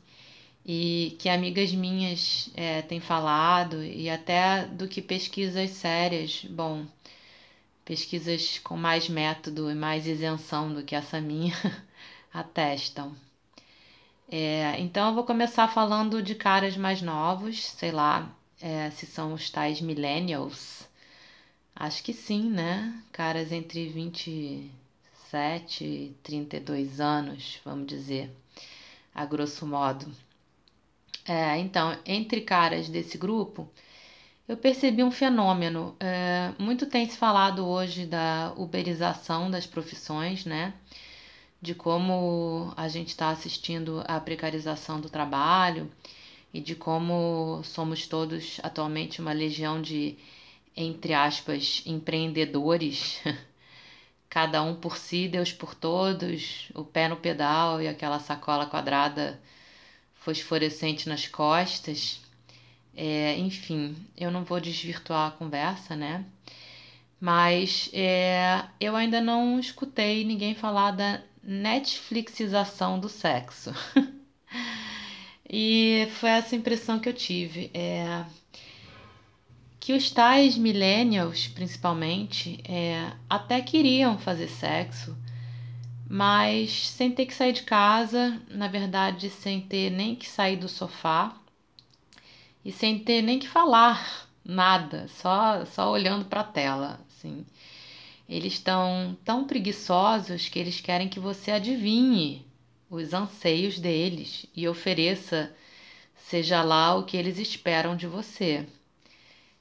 e 0.64 1.16
que 1.18 1.28
amigas 1.28 1.70
minhas 1.70 2.48
é, 2.54 2.80
têm 2.80 2.98
falado, 2.98 3.84
e 3.84 4.08
até 4.08 4.64
do 4.64 4.88
que 4.88 5.02
pesquisas 5.02 5.68
sérias, 5.68 6.46
bom, 6.48 6.86
pesquisas 7.92 8.58
com 8.58 8.74
mais 8.74 9.06
método 9.06 9.70
e 9.70 9.74
mais 9.74 10.06
isenção 10.06 10.72
do 10.72 10.82
que 10.82 10.94
essa 10.94 11.20
minha 11.20 11.54
atestam. 12.32 13.14
É, 14.30 14.80
então 14.80 15.08
eu 15.08 15.14
vou 15.14 15.24
começar 15.24 15.68
falando 15.68 16.22
de 16.22 16.34
caras 16.34 16.74
mais 16.74 17.02
novos, 17.02 17.62
sei 17.62 17.92
lá 17.92 18.34
é, 18.62 18.88
se 18.92 19.04
são 19.04 19.34
os 19.34 19.50
tais 19.50 19.82
millennials. 19.82 20.88
Acho 21.76 22.02
que 22.02 22.14
sim, 22.14 22.48
né? 22.48 22.98
Caras 23.12 23.52
entre 23.52 23.86
27 23.90 25.84
e 25.84 26.16
32 26.22 26.98
anos, 26.98 27.60
vamos 27.62 27.86
dizer, 27.86 28.34
a 29.14 29.26
grosso 29.26 29.66
modo. 29.66 30.10
É, 31.26 31.58
então, 31.58 31.94
entre 32.06 32.40
caras 32.40 32.88
desse 32.88 33.18
grupo, 33.18 33.70
eu 34.48 34.56
percebi 34.56 35.02
um 35.02 35.10
fenômeno. 35.10 35.96
É, 36.00 36.52
muito 36.58 36.86
tem 36.86 37.08
se 37.08 37.16
falado 37.16 37.66
hoje 37.66 38.06
da 38.06 38.52
uberização 38.56 39.50
das 39.50 39.66
profissões, 39.66 40.44
né? 40.44 40.74
De 41.60 41.74
como 41.74 42.72
a 42.76 42.88
gente 42.88 43.08
está 43.08 43.30
assistindo 43.30 44.02
à 44.06 44.20
precarização 44.20 45.00
do 45.00 45.08
trabalho 45.08 45.90
e 46.52 46.60
de 46.60 46.74
como 46.74 47.62
somos 47.64 48.06
todos 48.06 48.60
atualmente 48.62 49.20
uma 49.20 49.32
legião 49.32 49.80
de, 49.80 50.18
entre 50.76 51.14
aspas, 51.14 51.82
empreendedores. 51.86 53.20
Cada 54.28 54.62
um 54.62 54.74
por 54.74 54.96
si, 54.96 55.28
Deus 55.28 55.52
por 55.52 55.74
todos, 55.74 56.70
o 56.74 56.84
pé 56.84 57.06
no 57.08 57.16
pedal 57.16 57.82
e 57.82 57.88
aquela 57.88 58.18
sacola 58.18 58.66
quadrada 58.66 59.40
fosforescente 60.14 61.08
nas 61.08 61.26
costas. 61.28 62.20
É, 62.94 63.38
enfim, 63.38 63.96
eu 64.16 64.30
não 64.30 64.44
vou 64.44 64.60
desvirtuar 64.60 65.28
a 65.28 65.30
conversa, 65.30 65.96
né? 65.96 66.24
Mas 67.20 67.88
é, 67.92 68.64
eu 68.80 68.96
ainda 68.96 69.20
não 69.20 69.58
escutei 69.58 70.24
ninguém 70.24 70.54
falar 70.54 70.90
da 70.90 71.22
Netflixização 71.42 72.98
do 72.98 73.08
sexo. 73.08 73.72
e 75.48 76.08
foi 76.18 76.30
essa 76.30 76.56
impressão 76.56 76.98
que 76.98 77.08
eu 77.08 77.12
tive. 77.12 77.70
É, 77.72 78.24
que 79.80 79.92
os 79.92 80.10
tais 80.10 80.56
millennials, 80.56 81.48
principalmente, 81.48 82.60
é, 82.64 83.12
até 83.28 83.60
queriam 83.60 84.18
fazer 84.18 84.48
sexo, 84.48 85.16
mas 86.08 86.88
sem 86.90 87.10
ter 87.10 87.26
que 87.26 87.34
sair 87.34 87.52
de 87.52 87.62
casa, 87.62 88.40
na 88.48 88.68
verdade, 88.68 89.30
sem 89.30 89.60
ter 89.60 89.90
nem 89.90 90.14
que 90.14 90.28
sair 90.28 90.56
do 90.56 90.68
sofá 90.68 91.41
e 92.64 92.72
sem 92.72 92.98
ter 92.98 93.22
nem 93.22 93.38
que 93.38 93.48
falar 93.48 94.28
nada, 94.44 95.08
só 95.08 95.64
só 95.64 95.90
olhando 95.90 96.24
para 96.24 96.40
a 96.40 96.44
tela, 96.44 97.00
assim. 97.08 97.44
Eles 98.28 98.54
estão 98.54 99.16
tão 99.24 99.44
preguiçosos 99.46 100.48
que 100.48 100.58
eles 100.58 100.80
querem 100.80 101.08
que 101.08 101.20
você 101.20 101.50
adivinhe 101.50 102.46
os 102.88 103.12
anseios 103.12 103.78
deles 103.78 104.46
e 104.54 104.68
ofereça 104.68 105.54
seja 106.14 106.62
lá 106.62 106.94
o 106.94 107.04
que 107.04 107.16
eles 107.16 107.38
esperam 107.38 107.96
de 107.96 108.06
você. 108.06 108.66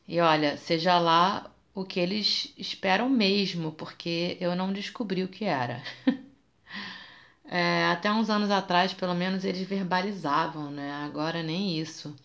E 0.07 0.19
olha, 0.19 0.57
seja 0.57 0.99
lá 0.99 1.51
o 1.73 1.83
que 1.83 1.99
eles 1.99 2.53
esperam 2.57 3.09
mesmo, 3.09 3.71
porque 3.71 4.37
eu 4.39 4.55
não 4.55 4.71
descobri 4.73 5.23
o 5.23 5.27
que 5.27 5.45
era. 5.45 5.83
É, 7.53 7.87
até 7.87 8.09
uns 8.09 8.29
anos 8.29 8.49
atrás, 8.49 8.93
pelo 8.93 9.13
menos, 9.13 9.43
eles 9.43 9.67
verbalizavam, 9.67 10.71
né? 10.71 10.89
Agora 11.03 11.43
nem 11.43 11.77
isso. 11.77 12.15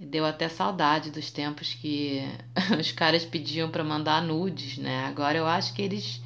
Deu 0.00 0.24
até 0.24 0.48
saudade 0.48 1.10
dos 1.10 1.30
tempos 1.30 1.74
que 1.74 2.22
os 2.78 2.92
caras 2.92 3.24
pediam 3.24 3.70
para 3.70 3.82
mandar 3.82 4.22
nudes, 4.22 4.78
né? 4.78 5.04
Agora 5.06 5.36
eu 5.36 5.46
acho 5.46 5.74
que 5.74 5.82
eles, 5.82 6.20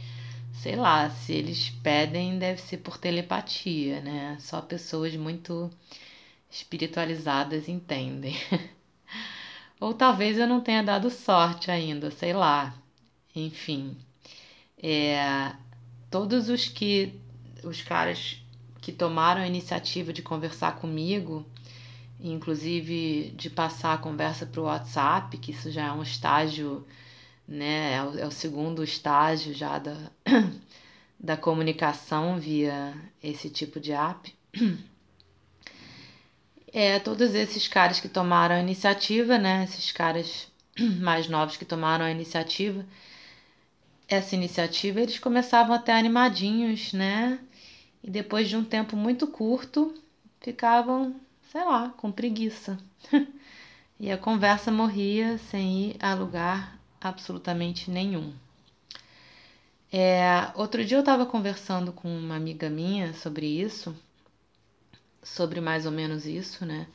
sei 0.52 0.76
lá, 0.76 1.08
se 1.08 1.32
eles 1.32 1.70
pedem, 1.82 2.38
deve 2.38 2.60
ser 2.60 2.78
por 2.78 2.98
telepatia, 2.98 4.00
né? 4.00 4.36
Só 4.40 4.60
pessoas 4.60 5.16
muito 5.16 5.70
espiritualizadas 6.50 7.68
entendem. 7.68 8.36
Ou 9.80 9.94
talvez 9.94 10.38
eu 10.38 10.46
não 10.46 10.60
tenha 10.60 10.82
dado 10.82 11.10
sorte 11.10 11.70
ainda, 11.70 12.10
sei 12.10 12.34
lá. 12.34 12.74
Enfim, 13.34 13.96
é, 14.82 15.54
todos 16.10 16.50
os 16.50 16.68
que 16.68 17.18
os 17.64 17.80
caras 17.80 18.38
que 18.82 18.92
tomaram 18.92 19.40
a 19.40 19.46
iniciativa 19.46 20.12
de 20.12 20.22
conversar 20.22 20.76
comigo, 20.76 21.46
inclusive 22.30 23.32
de 23.36 23.50
passar 23.50 23.94
a 23.94 23.98
conversa 23.98 24.46
para 24.46 24.60
o 24.60 24.64
WhatsApp, 24.64 25.36
que 25.38 25.50
isso 25.50 25.70
já 25.70 25.86
é 25.88 25.92
um 25.92 26.02
estágio, 26.02 26.86
né? 27.46 27.94
É 27.94 28.02
o, 28.02 28.18
é 28.20 28.26
o 28.26 28.30
segundo 28.30 28.84
estágio 28.84 29.52
já 29.54 29.78
da, 29.78 29.96
da 31.18 31.36
comunicação 31.36 32.38
via 32.38 32.94
esse 33.22 33.50
tipo 33.50 33.80
de 33.80 33.92
app. 33.92 34.34
É, 36.74 36.98
todos 36.98 37.34
esses 37.34 37.68
caras 37.68 38.00
que 38.00 38.08
tomaram 38.08 38.54
a 38.54 38.58
iniciativa, 38.58 39.36
né? 39.36 39.64
Esses 39.64 39.92
caras 39.92 40.50
mais 41.00 41.28
novos 41.28 41.58
que 41.58 41.66
tomaram 41.66 42.04
a 42.04 42.10
iniciativa, 42.10 42.86
essa 44.08 44.34
iniciativa, 44.34 45.00
eles 45.00 45.18
começavam 45.18 45.74
até 45.74 45.92
animadinhos, 45.92 46.92
né? 46.92 47.38
E 48.02 48.10
depois 48.10 48.48
de 48.48 48.56
um 48.56 48.64
tempo 48.64 48.96
muito 48.96 49.26
curto, 49.26 49.94
ficavam, 50.40 51.14
sei 51.52 51.64
lá, 51.64 51.90
com 51.96 52.10
preguiça. 52.10 52.78
e 54.00 54.10
a 54.10 54.16
conversa 54.16 54.72
morria 54.72 55.36
sem 55.36 55.90
ir 55.90 55.96
a 56.00 56.14
lugar 56.14 56.78
absolutamente 57.00 57.90
nenhum. 57.90 58.32
É, 59.92 60.50
outro 60.54 60.82
dia 60.82 60.96
eu 60.96 61.00
estava 61.00 61.26
conversando 61.26 61.92
com 61.92 62.08
uma 62.08 62.34
amiga 62.34 62.70
minha 62.70 63.12
sobre 63.12 63.46
isso 63.46 63.94
sobre 65.22 65.60
mais 65.60 65.86
ou 65.86 65.92
menos 65.92 66.26
isso, 66.26 66.66
né? 66.66 66.86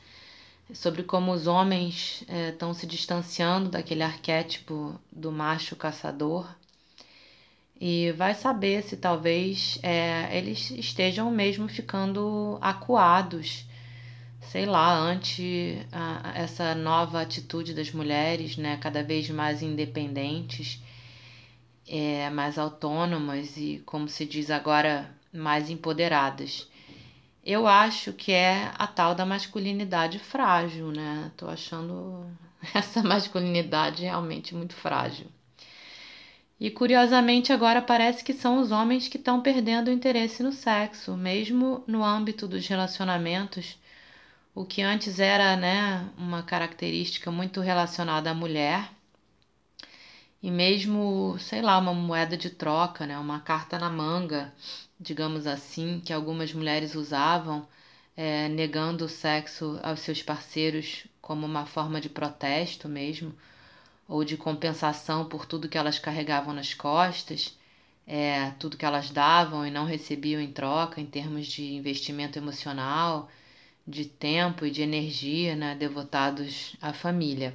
Sobre 0.74 1.02
como 1.02 1.32
os 1.32 1.46
homens 1.46 2.24
estão 2.50 2.70
é, 2.70 2.74
se 2.74 2.86
distanciando 2.86 3.70
daquele 3.70 4.02
arquétipo 4.02 5.00
do 5.10 5.32
macho 5.32 5.74
caçador. 5.74 6.46
E 7.80 8.12
vai 8.12 8.34
saber 8.34 8.82
se 8.82 8.96
talvez 8.96 9.78
é, 9.82 10.36
eles 10.36 10.70
estejam 10.72 11.30
mesmo 11.30 11.68
ficando 11.68 12.58
acuados, 12.60 13.64
sei 14.40 14.66
lá, 14.66 14.96
ante 14.96 15.78
a, 15.92 16.32
essa 16.34 16.74
nova 16.74 17.20
atitude 17.20 17.74
das 17.74 17.90
mulheres, 17.92 18.56
né? 18.56 18.76
Cada 18.78 19.02
vez 19.02 19.28
mais 19.30 19.62
independentes, 19.62 20.80
é, 21.86 22.30
mais 22.30 22.58
autônomas 22.58 23.56
e, 23.56 23.82
como 23.84 24.08
se 24.08 24.24
diz 24.24 24.50
agora, 24.50 25.10
mais 25.32 25.70
empoderadas. 25.70 26.68
Eu 27.44 27.66
acho 27.66 28.12
que 28.12 28.32
é 28.32 28.70
a 28.76 28.86
tal 28.86 29.14
da 29.14 29.24
masculinidade 29.24 30.18
frágil, 30.18 30.90
né? 30.90 31.30
Tô 31.36 31.48
achando 31.48 32.26
essa 32.74 33.02
masculinidade 33.02 34.02
realmente 34.02 34.54
muito 34.54 34.74
frágil. 34.74 35.26
E 36.60 36.70
curiosamente 36.70 37.52
agora 37.52 37.80
parece 37.80 38.24
que 38.24 38.32
são 38.32 38.58
os 38.58 38.72
homens 38.72 39.06
que 39.06 39.16
estão 39.16 39.40
perdendo 39.40 39.88
o 39.88 39.92
interesse 39.92 40.42
no 40.42 40.50
sexo, 40.50 41.16
mesmo 41.16 41.84
no 41.86 42.02
âmbito 42.02 42.48
dos 42.48 42.66
relacionamentos, 42.66 43.78
o 44.60 44.64
que 44.66 44.82
antes 44.82 45.20
era, 45.20 45.56
né, 45.56 46.08
uma 46.16 46.42
característica 46.42 47.30
muito 47.30 47.60
relacionada 47.60 48.30
à 48.30 48.34
mulher. 48.34 48.90
E 50.42 50.50
mesmo, 50.50 51.36
sei 51.38 51.62
lá, 51.62 51.78
uma 51.78 51.94
moeda 51.94 52.36
de 52.36 52.50
troca, 52.50 53.06
né, 53.06 53.18
uma 53.18 53.40
carta 53.40 53.78
na 53.78 53.90
manga 53.90 54.52
digamos 54.98 55.46
assim, 55.46 56.00
que 56.04 56.12
algumas 56.12 56.52
mulheres 56.52 56.94
usavam, 56.94 57.66
é, 58.16 58.48
negando 58.48 59.04
o 59.04 59.08
sexo 59.08 59.78
aos 59.82 60.00
seus 60.00 60.22
parceiros 60.22 61.06
como 61.20 61.46
uma 61.46 61.66
forma 61.66 62.00
de 62.00 62.08
protesto 62.08 62.88
mesmo, 62.88 63.32
ou 64.08 64.24
de 64.24 64.36
compensação 64.36 65.26
por 65.26 65.46
tudo 65.46 65.68
que 65.68 65.78
elas 65.78 65.98
carregavam 65.98 66.52
nas 66.54 66.74
costas, 66.74 67.56
é, 68.06 68.50
tudo 68.58 68.76
que 68.76 68.84
elas 68.84 69.10
davam 69.10 69.66
e 69.66 69.70
não 69.70 69.84
recebiam 69.84 70.40
em 70.40 70.50
troca 70.50 71.00
em 71.00 71.06
termos 71.06 71.46
de 71.46 71.74
investimento 71.74 72.38
emocional, 72.38 73.30
de 73.88 74.04
tempo 74.04 74.66
e 74.66 74.70
de 74.70 74.82
energia 74.82 75.56
né, 75.56 75.74
devotados 75.74 76.76
à 76.80 76.92
família. 76.92 77.54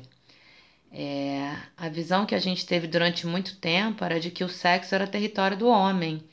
É, 0.92 1.56
a 1.78 1.90
visão 1.90 2.26
que 2.26 2.36
a 2.36 2.40
gente 2.40 2.66
teve 2.66 2.88
durante 2.88 3.26
muito 3.26 3.58
tempo 3.58 4.04
era 4.04 4.20
de 4.20 4.32
que 4.32 4.44
o 4.44 4.50
sexo 4.50 4.94
era 4.94 5.08
território 5.08 5.58
do 5.58 5.68
homem 5.68 6.24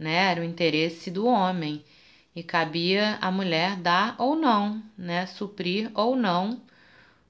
né? 0.00 0.30
Era 0.30 0.40
o 0.40 0.44
interesse 0.44 1.10
do 1.10 1.26
homem 1.26 1.84
e 2.34 2.42
cabia 2.42 3.18
à 3.20 3.30
mulher 3.30 3.76
dar 3.76 4.14
ou 4.18 4.34
não, 4.34 4.82
né? 4.96 5.26
Suprir 5.26 5.90
ou 5.94 6.16
não, 6.16 6.62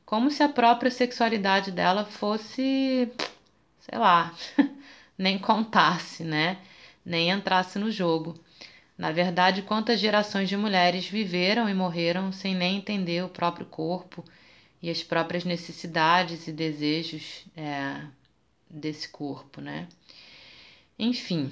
como 0.07 0.31
se 0.31 0.43
a 0.43 0.49
própria 0.49 0.91
sexualidade 0.91 1.73
dela 1.73 2.05
fosse, 2.05 3.11
sei 3.81 3.99
lá, 3.99 4.33
nem 5.19 5.39
contasse, 5.39 6.23
né? 6.23 6.59
Nem 7.05 7.31
entrasse 7.31 7.79
no 7.79 7.91
jogo. 7.91 8.39
Na 9.01 9.11
verdade, 9.13 9.63
quantas 9.63 9.99
gerações 9.99 10.47
de 10.47 10.59
mulheres 10.59 11.09
viveram 11.09 11.67
e 11.71 11.73
morreram 11.73 12.31
sem 12.31 12.55
nem 12.55 12.77
entender 12.77 13.25
o 13.25 13.31
próprio 13.31 13.65
corpo 13.65 14.23
e 14.83 14.91
as 14.91 15.03
próprias 15.03 15.43
necessidades 15.43 16.47
e 16.47 16.53
desejos 16.53 17.47
é, 17.57 18.03
desse 18.69 19.09
corpo, 19.09 19.63
né? 19.63 19.89
Enfim, 20.99 21.51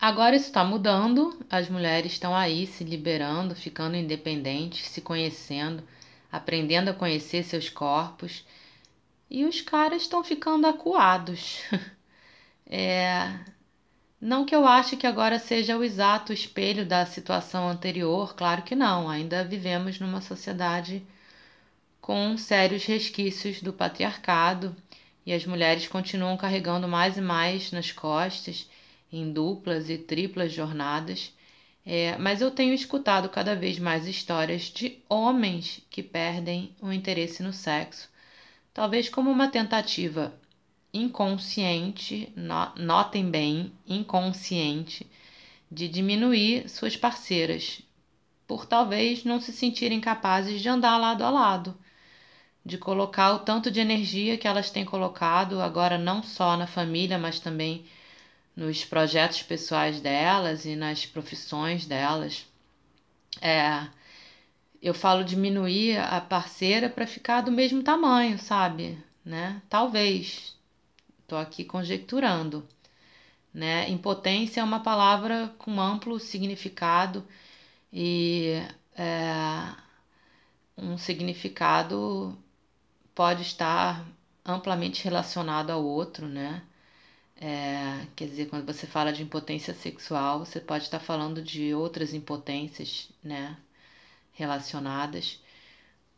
Agora 0.00 0.34
isso 0.34 0.46
está 0.46 0.64
mudando, 0.64 1.38
as 1.50 1.68
mulheres 1.68 2.12
estão 2.12 2.34
aí 2.34 2.66
se 2.66 2.84
liberando, 2.84 3.54
ficando 3.54 3.94
independentes, 3.94 4.88
se 4.88 5.02
conhecendo, 5.02 5.86
aprendendo 6.32 6.88
a 6.88 6.94
conhecer 6.94 7.44
seus 7.44 7.68
corpos 7.68 8.44
e 9.30 9.44
os 9.44 9.60
caras 9.60 10.02
estão 10.02 10.24
ficando 10.24 10.66
acuados. 10.66 11.60
é... 12.66 13.55
Não 14.20 14.46
que 14.46 14.54
eu 14.54 14.66
ache 14.66 14.96
que 14.96 15.06
agora 15.06 15.38
seja 15.38 15.76
o 15.76 15.84
exato 15.84 16.32
espelho 16.32 16.86
da 16.86 17.04
situação 17.04 17.68
anterior, 17.68 18.34
claro 18.34 18.62
que 18.62 18.74
não, 18.74 19.08
ainda 19.08 19.44
vivemos 19.44 20.00
numa 20.00 20.20
sociedade 20.22 21.06
com 22.00 22.36
sérios 22.38 22.84
resquícios 22.84 23.60
do 23.60 23.72
patriarcado 23.72 24.74
e 25.26 25.32
as 25.32 25.44
mulheres 25.44 25.86
continuam 25.86 26.36
carregando 26.36 26.88
mais 26.88 27.18
e 27.18 27.20
mais 27.20 27.70
nas 27.72 27.92
costas 27.92 28.70
em 29.12 29.32
duplas 29.32 29.90
e 29.90 29.98
triplas 29.98 30.52
jornadas, 30.52 31.32
é, 31.84 32.16
mas 32.16 32.40
eu 32.40 32.50
tenho 32.50 32.72
escutado 32.72 33.28
cada 33.28 33.54
vez 33.54 33.78
mais 33.78 34.06
histórias 34.06 34.62
de 34.62 34.98
homens 35.08 35.82
que 35.90 36.02
perdem 36.02 36.74
o 36.80 36.92
interesse 36.92 37.42
no 37.42 37.52
sexo, 37.52 38.08
talvez 38.72 39.08
como 39.08 39.30
uma 39.30 39.48
tentativa 39.48 40.32
inconsciente, 40.96 42.32
notem 42.76 43.30
bem, 43.30 43.72
inconsciente, 43.86 45.06
de 45.70 45.88
diminuir 45.88 46.68
suas 46.68 46.96
parceiras, 46.96 47.82
por 48.46 48.66
talvez 48.66 49.24
não 49.24 49.40
se 49.40 49.52
sentirem 49.52 50.00
capazes 50.00 50.60
de 50.60 50.68
andar 50.68 50.96
lado 50.96 51.22
a 51.24 51.30
lado, 51.30 51.76
de 52.64 52.78
colocar 52.78 53.32
o 53.32 53.38
tanto 53.40 53.70
de 53.70 53.80
energia 53.80 54.36
que 54.36 54.48
elas 54.48 54.70
têm 54.70 54.84
colocado 54.84 55.60
agora 55.60 55.98
não 55.98 56.22
só 56.22 56.56
na 56.56 56.66
família, 56.66 57.18
mas 57.18 57.38
também 57.38 57.84
nos 58.56 58.84
projetos 58.84 59.42
pessoais 59.42 60.00
delas 60.00 60.64
e 60.64 60.74
nas 60.74 61.04
profissões 61.04 61.86
delas. 61.86 62.46
É, 63.40 63.86
eu 64.82 64.94
falo 64.94 65.22
diminuir 65.22 65.98
a 65.98 66.20
parceira 66.20 66.88
para 66.88 67.06
ficar 67.06 67.42
do 67.42 67.52
mesmo 67.52 67.82
tamanho, 67.82 68.38
sabe? 68.38 68.98
Né? 69.24 69.60
Talvez. 69.68 70.55
Estou 71.26 71.38
aqui 71.38 71.64
conjecturando. 71.64 72.64
Né? 73.52 73.90
Impotência 73.90 74.60
é 74.60 74.64
uma 74.64 74.78
palavra 74.78 75.52
com 75.58 75.80
amplo 75.80 76.20
significado 76.20 77.26
e 77.92 78.62
é, 78.96 79.74
um 80.78 80.96
significado 80.96 82.38
pode 83.12 83.42
estar 83.42 84.06
amplamente 84.44 85.02
relacionado 85.02 85.70
ao 85.70 85.84
outro, 85.84 86.28
né? 86.28 86.62
É, 87.36 88.06
quer 88.14 88.26
dizer, 88.28 88.46
quando 88.48 88.64
você 88.64 88.86
fala 88.86 89.12
de 89.12 89.22
impotência 89.24 89.74
sexual, 89.74 90.40
você 90.40 90.60
pode 90.60 90.84
estar 90.84 91.00
falando 91.00 91.42
de 91.42 91.74
outras 91.74 92.14
impotências, 92.14 93.10
né, 93.22 93.56
relacionadas, 94.32 95.40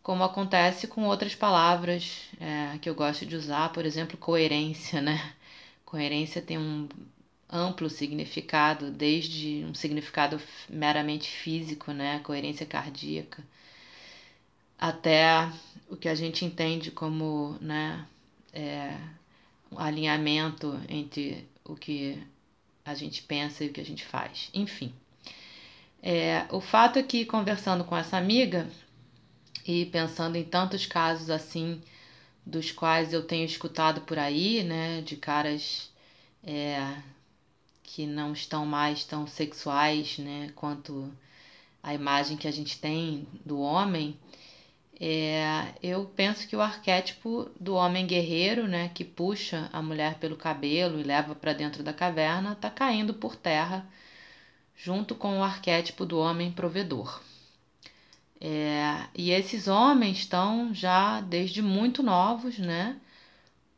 como 0.09 0.25
acontece 0.25 0.87
com 0.87 1.05
outras 1.05 1.35
palavras 1.35 2.31
é, 2.41 2.79
que 2.79 2.89
eu 2.89 2.95
gosto 2.95 3.27
de 3.27 3.37
usar, 3.37 3.71
por 3.75 3.85
exemplo, 3.85 4.17
coerência, 4.17 5.03
né? 5.03 5.35
Coerência 5.85 6.41
tem 6.41 6.57
um, 6.57 6.89
amplo 7.47 7.91
significado, 7.91 8.91
desde 8.91 9.67
um 9.69 9.75
significado 9.75 10.41
meramente 10.67 11.29
físico, 11.29 11.93
né, 11.93 12.21
coerência 12.21 12.65
cardíaca, 12.65 13.45
até 14.79 15.53
o 15.91 15.95
que 15.95 16.09
a 16.09 16.15
gente 16.15 16.43
entende 16.43 16.91
como, 16.91 17.59
né, 17.61 18.07
é, 18.55 18.97
um 19.71 19.79
alinhamento 19.79 20.81
entre 20.89 21.47
o 21.63 21.77
que 21.77 22.19
a 22.83 22.95
gente 22.95 23.23
pensa 23.25 23.63
e 23.63 23.69
o 23.69 23.73
que 23.75 23.81
a 23.83 23.85
gente 23.85 24.07
faz. 24.07 24.49
Enfim, 24.55 24.91
é, 26.03 26.47
o 26.51 26.63
fato 26.63 26.99
é 26.99 27.03
que 27.03 27.27
conversando 27.27 27.85
com 27.85 27.95
essa 27.95 28.17
amiga 28.17 28.67
e 29.69 29.85
pensando 29.85 30.37
em 30.37 30.45
tantos 30.45 30.87
casos 30.87 31.29
assim, 31.29 31.83
dos 32.45 32.73
quais 32.73 33.13
eu 33.13 33.23
tenho 33.23 33.45
escutado 33.45 34.01
por 34.01 34.19
aí, 34.19 34.63
né, 34.65 35.03
de 35.03 35.15
caras 35.15 35.93
é, 36.43 36.97
que 37.83 38.07
não 38.07 38.33
estão 38.33 38.65
mais 38.65 39.05
tão 39.05 39.27
sexuais, 39.27 40.17
né, 40.17 40.51
quanto 40.57 41.13
a 41.83 41.93
imagem 41.93 42.39
que 42.39 42.49
a 42.49 42.51
gente 42.51 42.79
tem 42.79 43.29
do 43.45 43.61
homem, 43.61 44.19
é, 44.99 45.75
eu 45.83 46.07
penso 46.17 46.49
que 46.49 46.57
o 46.57 46.63
arquétipo 46.63 47.51
do 47.61 47.75
homem 47.75 48.07
guerreiro, 48.07 48.67
né, 48.67 48.91
que 48.95 49.05
puxa 49.05 49.69
a 49.71 49.83
mulher 49.83 50.15
pelo 50.15 50.37
cabelo 50.37 50.99
e 50.99 51.03
leva 51.03 51.35
para 51.35 51.53
dentro 51.53 51.83
da 51.83 51.93
caverna, 51.93 52.53
está 52.53 52.71
caindo 52.71 53.13
por 53.13 53.37
terra, 53.37 53.87
junto 54.75 55.15
com 55.15 55.41
o 55.41 55.45
arquétipo 55.45 56.07
do 56.07 56.19
homem 56.19 56.51
provedor. 56.51 57.21
É, 58.41 59.05
e 59.15 59.31
esses 59.31 59.67
homens 59.67 60.19
estão 60.19 60.73
já 60.73 61.21
desde 61.21 61.61
muito 61.61 62.03
novos, 62.03 62.59
né, 62.59 62.97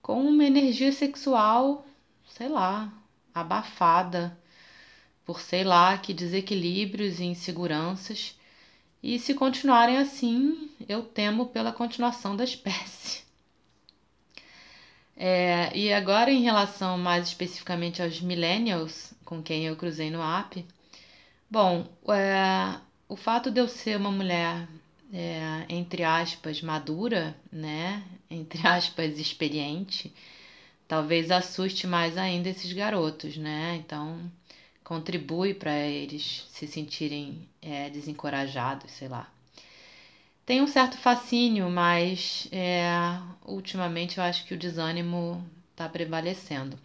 com 0.02 0.22
uma 0.22 0.44
energia 0.44 0.92
sexual, 0.92 1.86
sei 2.28 2.48
lá, 2.48 2.92
abafada 3.34 4.36
por 5.24 5.40
sei 5.40 5.64
lá 5.64 5.96
que 5.96 6.12
desequilíbrios 6.12 7.20
e 7.20 7.24
inseguranças. 7.24 8.36
E 9.02 9.18
se 9.18 9.34
continuarem 9.34 9.96
assim, 9.96 10.70
eu 10.88 11.02
temo 11.02 11.46
pela 11.46 11.72
continuação 11.72 12.36
da 12.36 12.44
espécie. 12.44 13.22
É, 15.16 15.70
e 15.76 15.92
agora, 15.92 16.30
em 16.30 16.42
relação 16.42 16.96
mais 16.98 17.28
especificamente 17.28 18.02
aos 18.02 18.20
millennials 18.20 19.12
com 19.24 19.42
quem 19.42 19.66
eu 19.66 19.76
cruzei 19.76 20.10
no 20.10 20.22
app, 20.22 20.64
bom, 21.50 21.86
é, 22.08 22.80
o 23.10 23.16
fato 23.16 23.50
de 23.50 23.60
eu 23.60 23.66
ser 23.66 23.96
uma 23.96 24.12
mulher, 24.12 24.68
é, 25.12 25.66
entre 25.68 26.04
aspas, 26.04 26.62
madura, 26.62 27.36
né, 27.50 28.04
entre 28.30 28.64
aspas, 28.64 29.18
experiente, 29.18 30.14
talvez 30.86 31.30
assuste 31.32 31.88
mais 31.88 32.16
ainda 32.16 32.48
esses 32.48 32.72
garotos, 32.72 33.36
né? 33.36 33.76
Então 33.84 34.30
contribui 34.84 35.54
para 35.54 35.76
eles 35.76 36.46
se 36.50 36.66
sentirem 36.68 37.48
é, 37.60 37.90
desencorajados, 37.90 38.92
sei 38.92 39.08
lá. 39.08 39.28
Tem 40.46 40.62
um 40.62 40.66
certo 40.66 40.96
fascínio, 40.96 41.68
mas 41.68 42.48
é, 42.52 42.90
ultimamente 43.44 44.18
eu 44.18 44.24
acho 44.24 44.44
que 44.44 44.54
o 44.54 44.58
desânimo 44.58 45.44
está 45.72 45.88
prevalecendo. 45.88 46.78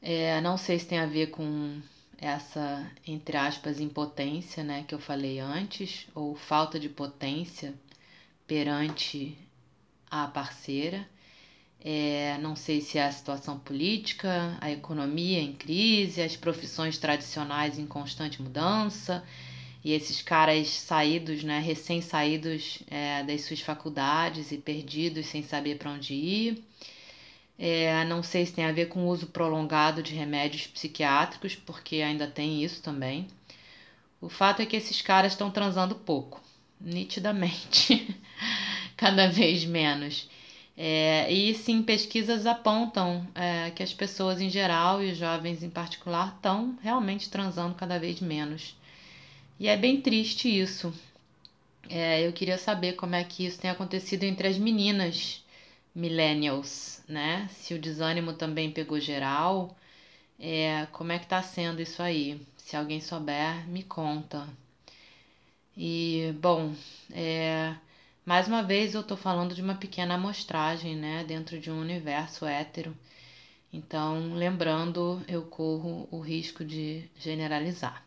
É, 0.00 0.40
não 0.40 0.56
sei 0.56 0.78
se 0.78 0.86
tem 0.86 0.98
a 0.98 1.06
ver 1.06 1.28
com 1.28 1.80
essa, 2.18 2.90
entre 3.06 3.36
aspas, 3.36 3.80
impotência, 3.80 4.62
né, 4.62 4.84
que 4.86 4.94
eu 4.94 4.98
falei 4.98 5.38
antes, 5.38 6.06
ou 6.14 6.34
falta 6.34 6.78
de 6.78 6.88
potência 6.88 7.74
perante 8.46 9.36
a 10.10 10.26
parceira. 10.28 11.06
É, 11.80 12.38
não 12.38 12.56
sei 12.56 12.80
se 12.80 12.96
é 12.96 13.04
a 13.04 13.10
situação 13.10 13.58
política, 13.58 14.56
a 14.60 14.70
economia 14.70 15.40
em 15.40 15.52
crise, 15.52 16.22
as 16.22 16.34
profissões 16.36 16.96
tradicionais 16.96 17.78
em 17.78 17.86
constante 17.86 18.40
mudança 18.40 19.22
e 19.84 19.92
esses 19.92 20.22
caras 20.22 20.68
saídos, 20.70 21.44
né, 21.44 21.58
recém-saídos 21.58 22.78
é, 22.90 23.22
das 23.22 23.42
suas 23.42 23.60
faculdades 23.60 24.50
e 24.50 24.56
perdidos 24.56 25.26
sem 25.26 25.42
saber 25.42 25.76
para 25.76 25.90
onde 25.90 26.14
ir. 26.14 26.64
É, 27.58 28.04
não 28.04 28.22
sei 28.22 28.44
se 28.46 28.52
tem 28.52 28.64
a 28.64 28.72
ver 28.72 28.86
com 28.88 29.04
o 29.04 29.08
uso 29.08 29.28
prolongado 29.28 30.02
de 30.02 30.14
remédios 30.14 30.66
psiquiátricos, 30.66 31.54
porque 31.54 31.96
ainda 31.96 32.26
tem 32.26 32.62
isso 32.64 32.82
também. 32.82 33.28
O 34.20 34.28
fato 34.28 34.62
é 34.62 34.66
que 34.66 34.76
esses 34.76 35.00
caras 35.02 35.32
estão 35.32 35.50
transando 35.50 35.94
pouco, 35.94 36.42
nitidamente, 36.80 38.16
cada 38.96 39.28
vez 39.28 39.64
menos. 39.64 40.28
É, 40.76 41.32
e 41.32 41.54
sim, 41.54 41.82
pesquisas 41.82 42.46
apontam 42.46 43.26
é, 43.34 43.70
que 43.70 43.82
as 43.82 43.92
pessoas 43.94 44.40
em 44.40 44.50
geral 44.50 45.02
e 45.02 45.12
os 45.12 45.18
jovens 45.18 45.62
em 45.62 45.70
particular 45.70 46.34
estão 46.34 46.76
realmente 46.82 47.30
transando 47.30 47.74
cada 47.76 47.98
vez 47.98 48.20
menos. 48.20 48.74
E 49.60 49.68
é 49.68 49.76
bem 49.76 50.00
triste 50.00 50.48
isso. 50.48 50.92
É, 51.88 52.26
eu 52.26 52.32
queria 52.32 52.58
saber 52.58 52.94
como 52.94 53.14
é 53.14 53.22
que 53.22 53.46
isso 53.46 53.60
tem 53.60 53.70
acontecido 53.70 54.24
entre 54.24 54.48
as 54.48 54.58
meninas 54.58 55.43
millennials, 55.94 57.02
né? 57.08 57.48
Se 57.50 57.74
o 57.74 57.78
desânimo 57.80 58.32
também 58.34 58.70
pegou 58.70 59.00
geral, 59.00 59.76
é, 60.38 60.86
como 60.92 61.12
é 61.12 61.18
que 61.18 61.26
tá 61.26 61.42
sendo 61.42 61.82
isso 61.82 62.02
aí? 62.02 62.40
Se 62.58 62.76
alguém 62.76 63.00
souber, 63.00 63.66
me 63.68 63.82
conta. 63.82 64.48
E, 65.76 66.32
bom, 66.40 66.74
é, 67.12 67.74
mais 68.24 68.48
uma 68.48 68.62
vez 68.62 68.94
eu 68.94 69.00
estou 69.02 69.16
falando 69.16 69.54
de 69.54 69.62
uma 69.62 69.74
pequena 69.74 70.14
amostragem, 70.14 70.96
né, 70.96 71.24
dentro 71.24 71.58
de 71.60 71.70
um 71.70 71.80
universo 71.80 72.46
hétero. 72.46 72.96
Então, 73.72 74.34
lembrando, 74.34 75.22
eu 75.28 75.42
corro 75.42 76.08
o 76.10 76.20
risco 76.20 76.64
de 76.64 77.08
generalizar. 77.18 78.04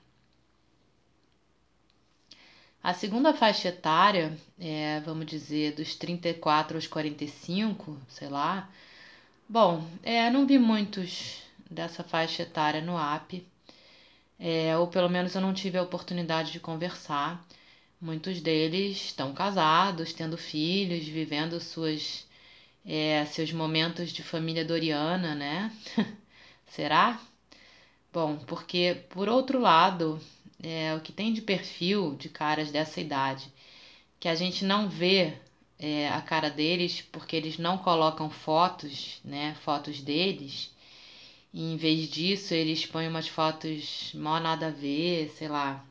A 2.88 2.94
segunda 2.94 3.34
faixa 3.34 3.68
etária, 3.68 4.40
é, 4.58 5.02
vamos 5.02 5.26
dizer, 5.26 5.74
dos 5.74 5.94
34 5.94 6.78
aos 6.78 6.88
45, 6.88 7.98
sei 8.08 8.30
lá. 8.30 8.70
Bom, 9.50 9.86
é, 10.02 10.30
não 10.30 10.48
vi 10.48 10.58
muitos 10.58 11.42
dessa 11.70 12.02
faixa 12.02 12.44
etária 12.44 12.80
no 12.80 12.98
app, 12.98 13.46
é, 14.40 14.78
ou 14.78 14.88
pelo 14.88 15.10
menos 15.10 15.36
eu 15.36 15.42
não 15.42 15.54
tive 15.54 15.78
a 15.78 15.84
oportunidade 15.84 16.54
de 16.54 16.62
conversar. 16.62 17.46
Muitos 18.00 18.40
deles 18.40 18.96
estão 19.08 19.34
casados, 19.34 20.14
tendo 20.14 20.38
filhos, 20.38 21.06
vivendo 21.06 21.60
suas, 21.60 22.26
é, 22.86 23.26
seus 23.26 23.52
momentos 23.52 24.12
de 24.12 24.24
família 24.24 24.64
doriana, 24.64 25.36
né? 25.36 25.74
Será? 26.68 27.20
Bom, 28.14 28.38
porque 28.38 29.04
por 29.10 29.28
outro 29.28 29.60
lado, 29.60 30.22
é, 30.62 30.96
o 30.96 31.02
que 31.02 31.12
tem 31.12 31.34
de 31.34 31.42
perfil 31.42 32.16
de 32.16 32.30
caras 32.30 32.72
dessa 32.72 33.00
idade, 33.02 33.52
que 34.20 34.28
a 34.28 34.36
gente 34.36 34.66
não 34.66 34.90
vê 34.90 35.34
é, 35.80 36.10
a 36.10 36.22
cara 36.22 36.50
deles 36.50 37.02
porque 37.12 37.36
eles 37.36 37.58
não 37.58 37.78
colocam 37.78 38.30
fotos, 38.30 39.22
né? 39.24 39.56
Fotos 39.64 40.02
deles. 40.02 40.72
E 41.54 41.74
em 41.74 41.78
vez 41.78 42.10
disso, 42.10 42.54
eles 42.54 42.86
põem 42.86 43.08
umas 43.08 43.28
fotos 43.28 44.12
mal 44.16 44.40
nada 44.40 44.68
a 44.68 44.72
ver, 44.72 45.30
sei 45.38 45.48
lá, 45.48 45.84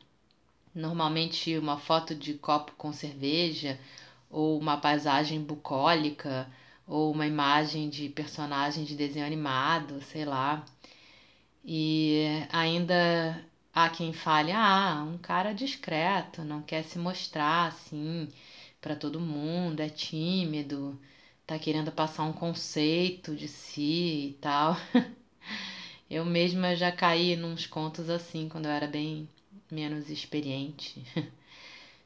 normalmente 0.74 1.56
uma 1.58 1.78
foto 1.78 2.14
de 2.14 2.34
copo 2.34 2.72
com 2.76 2.92
cerveja, 2.92 3.78
ou 4.30 4.58
uma 4.58 4.76
paisagem 4.78 5.42
bucólica, 5.42 6.48
ou 6.86 7.12
uma 7.12 7.26
imagem 7.26 7.88
de 7.88 8.08
personagem 8.08 8.84
de 8.84 8.94
desenho 8.94 9.26
animado, 9.26 10.00
sei 10.02 10.24
lá. 10.24 10.64
E 11.64 12.46
ainda 12.52 13.44
há 13.76 13.90
quem 13.90 14.12
fale: 14.12 14.52
ah, 14.52 15.04
um 15.06 15.18
cara 15.18 15.52
discreto, 15.54 16.42
não 16.44 16.62
quer 16.62 16.82
se 16.84 16.98
mostrar 16.98 17.68
assim 17.68 18.28
para 18.80 18.96
todo 18.96 19.20
mundo, 19.20 19.80
é 19.80 19.88
tímido, 19.90 20.98
tá 21.46 21.58
querendo 21.58 21.92
passar 21.92 22.24
um 22.24 22.32
conceito 22.32 23.36
de 23.36 23.48
si 23.48 24.28
e 24.30 24.38
tal. 24.40 24.76
Eu 26.10 26.24
mesma 26.24 26.74
já 26.76 26.90
caí 26.92 27.36
nos 27.36 27.66
contos 27.66 28.08
assim 28.10 28.48
quando 28.48 28.66
eu 28.66 28.70
era 28.72 28.86
bem 28.86 29.28
menos 29.70 30.08
experiente. 30.10 31.04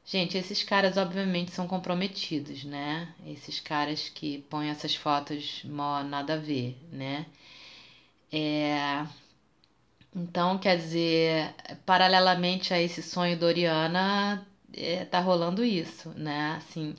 Gente, 0.04 0.36
esses 0.38 0.62
caras 0.62 0.96
obviamente 0.96 1.52
são 1.52 1.66
comprometidos, 1.68 2.64
né? 2.64 3.08
Esses 3.26 3.60
caras 3.60 4.08
que 4.10 4.38
põem 4.50 4.68
essas 4.68 4.94
fotos 4.94 5.62
mó 5.64 6.02
nada 6.02 6.34
a 6.34 6.38
ver, 6.38 6.76
né? 6.92 7.26
É... 8.32 9.04
Então, 10.14 10.58
quer 10.58 10.76
dizer, 10.76 11.54
paralelamente 11.86 12.74
a 12.74 12.80
esse 12.80 13.02
sonho 13.02 13.38
Doriana, 13.38 14.46
é, 14.72 15.04
tá 15.04 15.20
rolando 15.20 15.64
isso, 15.64 16.10
né? 16.16 16.54
Assim, 16.56 16.94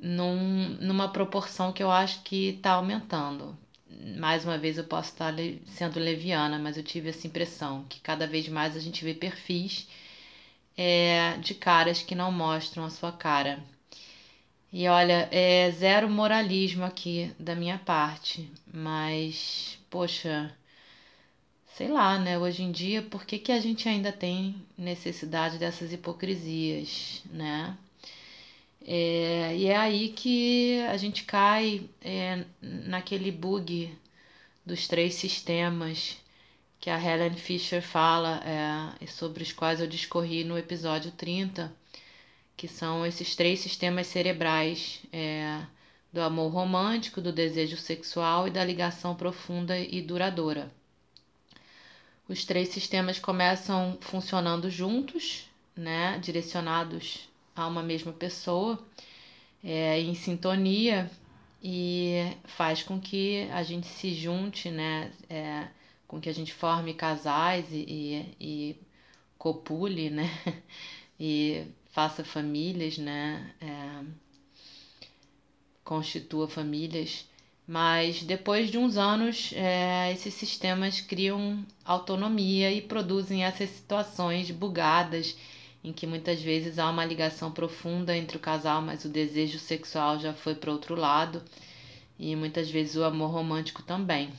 num, 0.00 0.76
numa 0.80 1.08
proporção 1.08 1.72
que 1.72 1.82
eu 1.82 1.90
acho 1.90 2.22
que 2.22 2.54
tá 2.62 2.72
aumentando 2.72 3.56
mais 4.18 4.44
uma 4.44 4.58
vez 4.58 4.78
eu 4.78 4.84
posso 4.84 5.10
estar 5.12 5.34
sendo 5.66 5.98
leviana, 5.98 6.58
mas 6.58 6.76
eu 6.76 6.82
tive 6.82 7.08
essa 7.08 7.26
impressão 7.26 7.84
que 7.88 8.00
cada 8.00 8.26
vez 8.26 8.48
mais 8.48 8.76
a 8.76 8.80
gente 8.80 9.04
vê 9.04 9.14
perfis 9.14 9.86
é, 10.76 11.36
de 11.38 11.54
caras 11.54 12.02
que 12.02 12.14
não 12.14 12.30
mostram 12.30 12.84
a 12.84 12.90
sua 12.90 13.12
cara. 13.12 13.58
E 14.72 14.86
olha, 14.86 15.28
é 15.32 15.70
zero 15.70 16.08
moralismo 16.08 16.84
aqui 16.84 17.32
da 17.38 17.54
minha 17.54 17.78
parte, 17.78 18.50
mas 18.72 19.78
poxa, 19.88 20.54
sei 21.78 21.86
lá, 21.86 22.18
né? 22.18 22.36
Hoje 22.36 22.64
em 22.64 22.72
dia, 22.72 23.02
por 23.02 23.24
que, 23.24 23.38
que 23.38 23.52
a 23.52 23.60
gente 23.60 23.88
ainda 23.88 24.10
tem 24.10 24.56
necessidade 24.76 25.58
dessas 25.58 25.92
hipocrisias, 25.92 27.22
né? 27.30 27.78
É, 28.84 29.54
e 29.56 29.66
é 29.66 29.76
aí 29.76 30.08
que 30.08 30.80
a 30.90 30.96
gente 30.96 31.22
cai 31.22 31.88
é, 32.02 32.44
naquele 32.60 33.30
bug 33.30 33.96
dos 34.66 34.88
três 34.88 35.14
sistemas 35.14 36.16
que 36.80 36.90
a 36.90 37.00
Helen 37.00 37.36
Fisher 37.36 37.80
fala 37.80 38.42
é, 38.44 39.06
sobre 39.06 39.44
os 39.44 39.52
quais 39.52 39.80
eu 39.80 39.86
discorri 39.86 40.42
no 40.42 40.58
episódio 40.58 41.12
30, 41.12 41.72
que 42.56 42.66
são 42.66 43.06
esses 43.06 43.36
três 43.36 43.60
sistemas 43.60 44.08
cerebrais 44.08 45.00
é, 45.12 45.62
do 46.12 46.20
amor 46.22 46.52
romântico, 46.52 47.20
do 47.20 47.32
desejo 47.32 47.76
sexual 47.76 48.48
e 48.48 48.50
da 48.50 48.64
ligação 48.64 49.14
profunda 49.14 49.78
e 49.78 50.02
duradoura. 50.02 50.76
Os 52.28 52.44
três 52.44 52.68
sistemas 52.68 53.18
começam 53.18 53.96
funcionando 54.02 54.70
juntos, 54.70 55.48
né, 55.74 56.18
direcionados 56.18 57.26
a 57.56 57.66
uma 57.66 57.82
mesma 57.82 58.12
pessoa, 58.12 58.78
é, 59.64 59.98
em 59.98 60.14
sintonia 60.14 61.10
e 61.62 62.36
faz 62.44 62.82
com 62.82 63.00
que 63.00 63.48
a 63.50 63.62
gente 63.62 63.86
se 63.86 64.12
junte, 64.12 64.70
né, 64.70 65.10
é, 65.30 65.68
com 66.06 66.20
que 66.20 66.28
a 66.28 66.34
gente 66.34 66.52
forme 66.52 66.92
casais 66.92 67.72
e, 67.72 67.84
e, 67.88 68.36
e 68.38 68.76
copule, 69.38 70.10
né, 70.10 70.28
e 71.18 71.64
faça 71.92 72.22
famílias, 72.22 72.98
né, 72.98 73.54
é, 73.58 74.04
constitua 75.82 76.46
famílias. 76.46 77.26
Mas 77.70 78.22
depois 78.22 78.70
de 78.70 78.78
uns 78.78 78.96
anos, 78.96 79.52
é, 79.54 80.10
esses 80.10 80.32
sistemas 80.32 81.02
criam 81.02 81.66
autonomia 81.84 82.72
e 82.72 82.80
produzem 82.80 83.44
essas 83.44 83.68
situações 83.68 84.50
bugadas 84.50 85.36
em 85.84 85.92
que 85.92 86.06
muitas 86.06 86.40
vezes 86.40 86.78
há 86.78 86.88
uma 86.88 87.04
ligação 87.04 87.52
profunda 87.52 88.16
entre 88.16 88.38
o 88.38 88.40
casal, 88.40 88.80
mas 88.80 89.04
o 89.04 89.08
desejo 89.08 89.58
sexual 89.58 90.18
já 90.18 90.32
foi 90.32 90.54
para 90.54 90.72
outro 90.72 90.94
lado, 90.94 91.42
e 92.18 92.34
muitas 92.34 92.70
vezes 92.70 92.96
o 92.96 93.04
amor 93.04 93.30
romântico 93.30 93.82
também. 93.82 94.32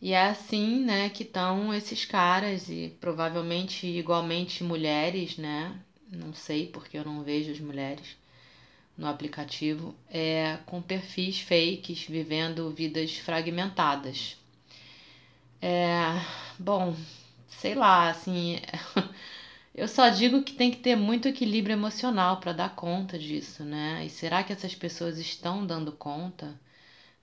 E 0.00 0.12
é 0.12 0.26
assim, 0.28 0.80
né, 0.80 1.10
que 1.10 1.24
estão 1.24 1.74
esses 1.74 2.06
caras 2.06 2.70
e 2.70 2.90
provavelmente 2.98 3.86
igualmente 3.86 4.64
mulheres, 4.64 5.36
né? 5.36 5.78
Não 6.10 6.32
sei 6.32 6.66
porque 6.66 6.96
eu 6.96 7.04
não 7.04 7.22
vejo 7.22 7.50
as 7.52 7.60
mulheres 7.60 8.16
no 8.96 9.06
aplicativo, 9.06 9.94
é 10.08 10.58
com 10.66 10.82
perfis 10.82 11.40
fakes, 11.40 12.04
vivendo 12.08 12.70
vidas 12.70 13.16
fragmentadas. 13.18 14.36
É, 15.60 16.20
bom, 16.58 16.94
sei 17.48 17.74
lá, 17.74 18.08
assim, 18.08 18.58
Eu 19.74 19.88
só 19.88 20.08
digo 20.08 20.42
que 20.42 20.52
tem 20.54 20.70
que 20.70 20.78
ter 20.78 20.96
muito 20.96 21.28
equilíbrio 21.28 21.74
emocional 21.74 22.36
para 22.36 22.52
dar 22.52 22.70
conta 22.70 23.18
disso, 23.18 23.64
né? 23.64 24.04
E 24.04 24.10
será 24.10 24.42
que 24.44 24.52
essas 24.52 24.74
pessoas 24.74 25.18
estão 25.18 25.64
dando 25.66 25.92
conta 25.92 26.58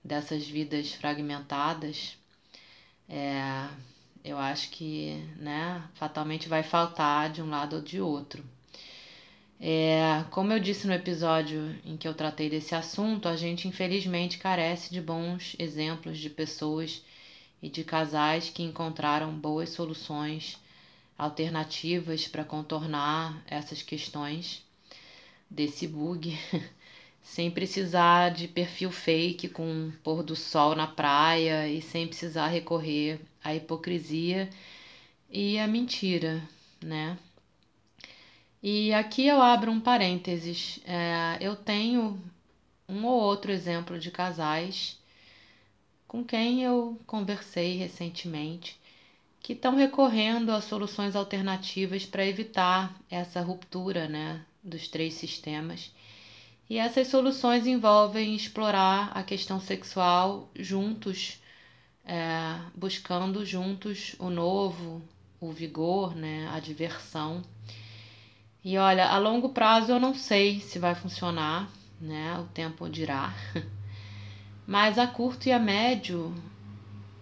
dessas 0.04 0.46
vidas 0.48 0.92
fragmentadas? 0.92 2.16
É, 3.08 3.68
eu 4.24 4.38
acho 4.38 4.70
que, 4.70 5.14
né, 5.36 5.82
fatalmente 5.94 6.48
vai 6.48 6.62
faltar 6.62 7.30
de 7.30 7.42
um 7.42 7.50
lado 7.50 7.74
ou 7.76 7.82
de 7.82 8.00
outro. 8.00 8.44
É, 9.60 10.24
como 10.30 10.52
eu 10.52 10.60
disse 10.60 10.86
no 10.86 10.92
episódio 10.92 11.78
em 11.84 11.96
que 11.96 12.06
eu 12.06 12.14
tratei 12.14 12.50
desse 12.50 12.74
assunto, 12.74 13.28
a 13.28 13.36
gente 13.36 13.68
infelizmente 13.68 14.38
carece 14.38 14.92
de 14.92 15.00
bons 15.00 15.56
exemplos 15.58 16.18
de 16.18 16.28
pessoas 16.28 17.02
e 17.62 17.68
de 17.68 17.84
casais 17.84 18.50
que 18.50 18.62
encontraram 18.62 19.32
boas 19.32 19.70
soluções 19.70 20.58
alternativas 21.16 22.26
para 22.28 22.44
contornar 22.44 23.42
essas 23.46 23.80
questões 23.80 24.62
desse 25.48 25.86
bug, 25.86 26.36
sem 27.22 27.50
precisar 27.50 28.30
de 28.30 28.48
perfil 28.48 28.90
fake 28.90 29.48
com 29.48 29.92
pôr 30.02 30.22
do 30.22 30.36
sol 30.36 30.74
na 30.74 30.86
praia 30.86 31.68
e 31.68 31.80
sem 31.80 32.06
precisar 32.06 32.48
recorrer 32.48 33.20
à 33.42 33.54
hipocrisia 33.54 34.50
e 35.30 35.58
à 35.58 35.66
mentira, 35.66 36.42
né? 36.82 37.16
E 38.66 38.94
aqui 38.94 39.26
eu 39.26 39.42
abro 39.42 39.70
um 39.70 39.78
parênteses. 39.78 40.80
É, 40.86 41.36
eu 41.38 41.54
tenho 41.54 42.18
um 42.88 43.04
ou 43.04 43.20
outro 43.20 43.52
exemplo 43.52 43.98
de 43.98 44.10
casais 44.10 44.98
com 46.08 46.24
quem 46.24 46.62
eu 46.62 46.98
conversei 47.06 47.76
recentemente 47.76 48.80
que 49.42 49.52
estão 49.52 49.74
recorrendo 49.74 50.50
a 50.50 50.62
soluções 50.62 51.14
alternativas 51.14 52.06
para 52.06 52.24
evitar 52.24 52.90
essa 53.10 53.42
ruptura 53.42 54.08
né, 54.08 54.40
dos 54.62 54.88
três 54.88 55.12
sistemas. 55.12 55.92
E 56.70 56.78
essas 56.78 57.08
soluções 57.08 57.66
envolvem 57.66 58.34
explorar 58.34 59.10
a 59.14 59.22
questão 59.22 59.60
sexual 59.60 60.48
juntos, 60.58 61.38
é, 62.02 62.58
buscando 62.74 63.44
juntos 63.44 64.16
o 64.18 64.30
novo, 64.30 65.02
o 65.38 65.52
vigor, 65.52 66.14
né, 66.14 66.48
a 66.50 66.58
diversão. 66.58 67.42
E 68.64 68.78
olha, 68.78 69.06
a 69.08 69.18
longo 69.18 69.50
prazo 69.50 69.92
eu 69.92 70.00
não 70.00 70.14
sei 70.14 70.58
se 70.58 70.78
vai 70.78 70.94
funcionar, 70.94 71.70
né? 72.00 72.38
O 72.38 72.44
tempo 72.44 72.88
dirá. 72.88 73.34
Mas 74.66 74.98
a 74.98 75.06
curto 75.06 75.46
e 75.48 75.52
a 75.52 75.58
médio 75.58 76.34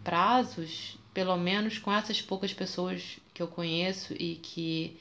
prazos 0.05 0.97
pelo 1.13 1.37
menos 1.37 1.79
com 1.79 1.93
essas 1.93 2.23
poucas 2.23 2.55
pessoas 2.55 3.19
que 3.35 3.43
eu 3.43 3.49
conheço 3.49 4.15
e 4.15 4.37
que 4.37 4.97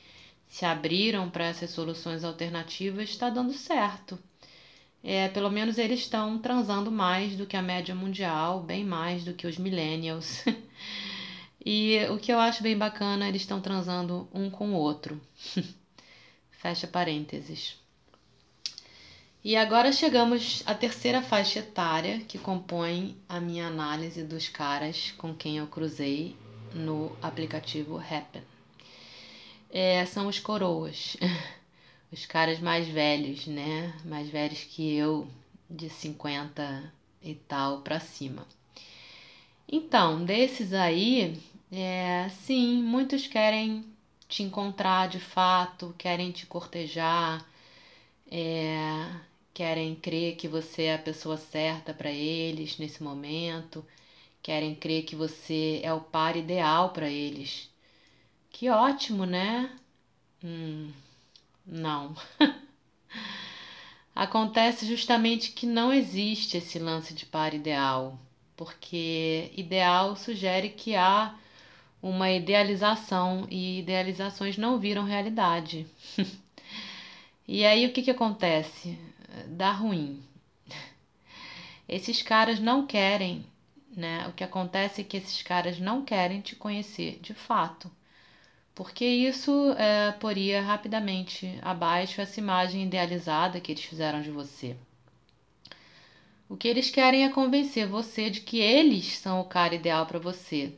se 0.48 0.66
abriram 0.66 1.30
para 1.30 1.46
essas 1.46 1.70
soluções 1.70 2.24
alternativas, 2.24 3.10
está 3.10 3.30
dando 3.30 3.54
certo. 3.54 4.20
É, 5.04 5.30
pelo 5.30 5.50
menos 5.50 5.78
eles 5.78 6.02
estão 6.02 6.38
transando 6.40 6.92
mais 6.92 7.36
do 7.36 7.46
que 7.46 7.56
a 7.56 7.62
média 7.62 7.96
mundial, 7.96 8.62
bem 8.62 8.84
mais 8.84 9.24
do 9.24 9.34
que 9.34 9.48
os 9.48 9.58
millennials. 9.58 10.44
e 11.66 12.00
o 12.10 12.18
que 12.18 12.34
eu 12.34 12.40
acho 12.40 12.64
bem 12.64 12.78
bacana, 12.78 13.28
eles 13.28 13.44
estão 13.44 13.62
transando 13.62 14.28
um 14.34 14.50
com 14.50 14.74
o 14.74 14.76
outro. 14.76 15.22
Fecha 16.62 16.86
parênteses. 16.86 17.76
E 19.44 19.56
agora 19.56 19.92
chegamos 19.92 20.62
à 20.68 20.76
terceira 20.76 21.20
faixa 21.20 21.58
etária 21.58 22.20
que 22.20 22.38
compõe 22.38 23.18
a 23.28 23.40
minha 23.40 23.66
análise 23.66 24.24
dos 24.24 24.48
caras 24.48 25.12
com 25.18 25.34
quem 25.34 25.58
eu 25.58 25.66
cruzei 25.66 26.36
no 26.76 27.18
aplicativo 27.20 27.98
Happen. 27.98 28.44
É, 29.72 30.06
são 30.06 30.28
os 30.28 30.38
coroas, 30.38 31.18
os 32.14 32.28
caras 32.28 32.60
mais 32.60 32.88
velhos, 32.88 33.48
né? 33.48 34.00
Mais 34.06 34.30
velhos 34.30 34.64
que 34.64 34.94
eu, 34.96 35.28
de 35.68 35.90
50 35.90 36.94
e 37.24 37.34
tal 37.34 37.82
para 37.82 38.00
cima. 38.00 38.46
Então, 39.68 40.24
desses 40.24 40.74
aí, 40.74 41.42
é, 41.72 42.30
sim, 42.30 42.84
muitos 42.84 43.26
querem 43.26 43.84
te 44.32 44.44
encontrar 44.44 45.10
de 45.10 45.20
fato, 45.20 45.94
querem 45.98 46.32
te 46.32 46.46
cortejar, 46.48 47.46
é, 48.32 49.12
querem 49.54 49.96
crer 49.96 50.38
que 50.38 50.48
você 50.48 50.84
é 50.84 50.96
a 50.96 51.00
pessoa 51.00 51.38
certa 51.38 51.94
para 51.94 52.10
eles 52.12 52.78
nesse 52.78 53.04
momento, 53.04 53.86
querem 54.42 54.74
crer 54.74 55.04
que 55.04 55.16
você 55.18 55.82
é 55.84 55.94
o 55.94 56.00
par 56.00 56.38
ideal 56.38 56.92
para 56.92 57.10
eles. 57.10 57.70
Que 58.52 58.70
ótimo, 58.70 59.26
né? 59.26 59.78
Hum, 60.44 60.92
não. 61.66 62.16
Acontece 64.16 64.86
justamente 64.86 65.52
que 65.52 65.66
não 65.66 65.92
existe 65.92 66.58
esse 66.58 66.80
lance 66.80 67.14
de 67.14 67.26
par 67.26 67.54
ideal, 67.54 68.18
porque 68.56 69.52
ideal 69.58 70.16
sugere 70.16 70.70
que 70.70 70.96
há 70.96 71.36
uma 72.02 72.32
idealização 72.32 73.48
e 73.50 73.80
idealizações 73.80 74.58
não 74.58 74.80
viram 74.80 75.04
realidade. 75.04 75.86
e 77.48 77.66
aí 77.66 77.86
o 77.86 77.92
que, 77.92 78.02
que 78.02 78.12
acontece? 78.12 78.98
dá 79.48 79.72
ruim. 79.72 80.22
Esses 81.88 82.22
caras 82.22 82.60
não 82.60 82.86
querem, 82.86 83.46
né? 83.96 84.28
O 84.28 84.34
que 84.34 84.44
acontece 84.44 85.02
é 85.02 85.04
que 85.04 85.18
esses 85.18 85.42
caras 85.42 85.80
não 85.80 86.04
querem 86.04 86.42
te 86.42 86.56
conhecer 86.56 87.20
de 87.22 87.34
fato, 87.34 87.92
porque 88.74 89.06
isso 89.06 89.74
é, 89.78 90.12
poria 90.14 90.62
rapidamente 90.62 91.60
abaixo 91.62 92.22
essa 92.22 92.40
imagem 92.40 92.84
idealizada 92.84 93.60
que 93.60 93.72
eles 93.72 93.84
fizeram 93.84 94.22
de 94.22 94.32
você. 94.32 94.76
O 96.48 96.56
que 96.56 96.68
eles 96.68 96.90
querem 96.90 97.24
é 97.26 97.30
convencer 97.30 97.88
você 97.88 98.30
de 98.30 98.42
que 98.42 98.60
eles 98.60 99.18
são 99.18 99.40
o 99.40 99.46
cara 99.46 99.76
ideal 99.76 100.06
para 100.06 100.20
você, 100.20 100.74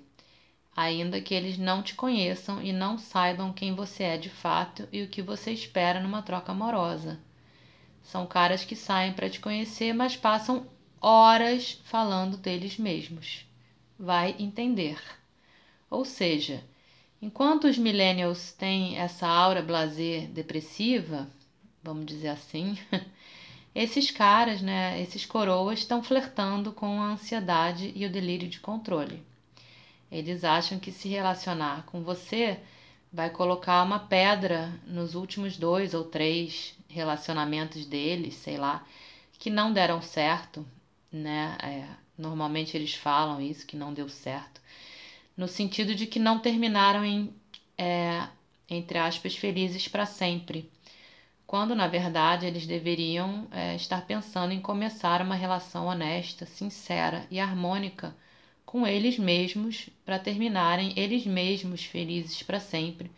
ainda 0.75 1.21
que 1.21 1.33
eles 1.33 1.57
não 1.57 1.83
te 1.83 1.93
conheçam 1.93 2.61
e 2.61 2.73
não 2.73 2.97
saibam 2.97 3.53
quem 3.53 3.75
você 3.75 4.03
é 4.03 4.17
de 4.17 4.29
fato 4.29 4.87
e 4.91 5.03
o 5.03 5.07
que 5.07 5.21
você 5.21 5.51
espera 5.51 5.99
numa 5.99 6.21
troca 6.21 6.51
amorosa. 6.51 7.19
São 8.01 8.25
caras 8.25 8.65
que 8.65 8.75
saem 8.75 9.13
para 9.13 9.29
te 9.29 9.39
conhecer, 9.39 9.93
mas 9.93 10.15
passam 10.15 10.67
horas 10.99 11.79
falando 11.85 12.37
deles 12.37 12.77
mesmos. 12.77 13.45
Vai 13.97 14.35
entender. 14.39 14.99
Ou 15.89 16.03
seja, 16.03 16.63
enquanto 17.21 17.65
os 17.65 17.77
millennials 17.77 18.51
têm 18.51 18.97
essa 18.97 19.27
aura 19.27 19.61
blazer 19.61 20.27
depressiva, 20.27 21.29
vamos 21.83 22.05
dizer 22.05 22.29
assim, 22.29 22.77
esses 23.75 24.09
caras, 24.09 24.61
né, 24.61 24.99
esses 25.01 25.25
coroas 25.25 25.79
estão 25.79 26.01
flertando 26.01 26.73
com 26.73 27.01
a 27.01 27.11
ansiedade 27.11 27.93
e 27.95 28.05
o 28.05 28.09
delírio 28.09 28.49
de 28.49 28.59
controle. 28.59 29.23
Eles 30.13 30.43
acham 30.43 30.79
que 30.79 30.91
se 30.91 31.09
relacionar 31.09 31.83
com 31.87 32.03
você 32.03 32.59
vai 33.11 33.31
colocar 33.31 33.81
uma 33.83 33.99
pedra 33.99 34.71
nos 34.85 35.15
últimos 35.15 35.57
dois 35.57 35.95
ou 35.95 36.03
três 36.03 36.75
relacionamentos 36.87 37.85
deles, 37.85 38.35
sei 38.35 38.57
lá, 38.57 38.85
que 39.39 39.49
não 39.49 39.73
deram 39.73 40.01
certo, 40.01 40.65
né? 41.11 41.57
É, 41.63 41.85
normalmente 42.17 42.77
eles 42.77 42.93
falam 42.93 43.41
isso, 43.41 43.65
que 43.65 43.75
não 43.75 43.91
deu 43.91 44.07
certo, 44.07 44.61
no 45.35 45.47
sentido 45.47 45.95
de 45.95 46.05
que 46.05 46.19
não 46.19 46.37
terminaram 46.39 47.03
em, 47.03 47.33
é, 47.75 48.27
entre 48.69 48.99
aspas, 48.99 49.35
felizes 49.35 49.87
para 49.87 50.05
sempre 50.05 50.69
quando 51.47 51.75
na 51.75 51.87
verdade 51.87 52.45
eles 52.45 52.65
deveriam 52.65 53.47
é, 53.51 53.75
estar 53.75 54.05
pensando 54.07 54.53
em 54.53 54.59
começar 54.59 55.21
uma 55.21 55.35
relação 55.35 55.85
honesta, 55.85 56.45
sincera 56.45 57.27
e 57.29 57.39
harmônica 57.39 58.15
com 58.73 58.87
eles 58.87 59.19
mesmos 59.19 59.87
para 60.03 60.17
terminarem 60.17 60.93
eles 60.95 61.27
mesmos 61.27 61.85
felizes 61.85 62.41
para 62.41 62.59
sempre, 62.59 63.11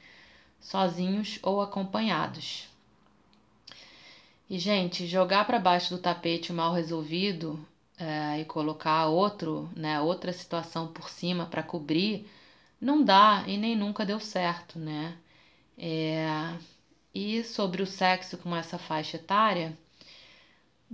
sozinhos 0.59 1.39
ou 1.41 1.61
acompanhados. 1.61 2.67
E, 4.49 4.59
gente, 4.59 5.07
jogar 5.07 5.47
para 5.47 5.57
baixo 5.57 5.95
do 5.95 6.01
tapete 6.01 6.51
mal 6.51 6.73
resolvido 6.73 7.57
é, 7.97 8.41
e 8.41 8.43
colocar 8.43 9.05
outro, 9.05 9.69
né, 9.73 10.01
outra 10.01 10.33
situação 10.33 10.89
por 10.89 11.09
cima 11.09 11.45
para 11.45 11.63
cobrir, 11.63 12.29
não 12.79 13.01
dá 13.01 13.45
e 13.47 13.55
nem 13.55 13.77
nunca 13.77 14.05
deu 14.05 14.19
certo, 14.19 14.77
né? 14.77 15.17
É, 15.77 16.53
e 17.13 17.41
sobre 17.45 17.81
o 17.81 17.87
sexo 17.87 18.37
com 18.39 18.53
essa 18.53 18.77
faixa 18.77 19.15
etária, 19.15 19.73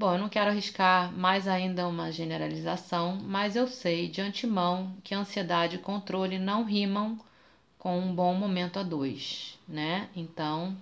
bom, 0.01 0.13
eu 0.13 0.17
não 0.17 0.29
quero 0.29 0.49
arriscar 0.49 1.13
mais 1.13 1.47
ainda 1.47 1.87
uma 1.87 2.11
generalização, 2.11 3.19
mas 3.21 3.55
eu 3.55 3.67
sei 3.67 4.07
de 4.07 4.19
antemão 4.19 4.97
que 5.03 5.13
ansiedade 5.13 5.75
e 5.75 5.79
controle 5.79 6.39
não 6.39 6.63
rimam 6.63 7.19
com 7.77 7.99
um 7.99 8.11
bom 8.15 8.33
momento 8.33 8.79
a 8.79 8.83
dois, 8.83 9.59
né? 9.67 10.09
Então, 10.15 10.75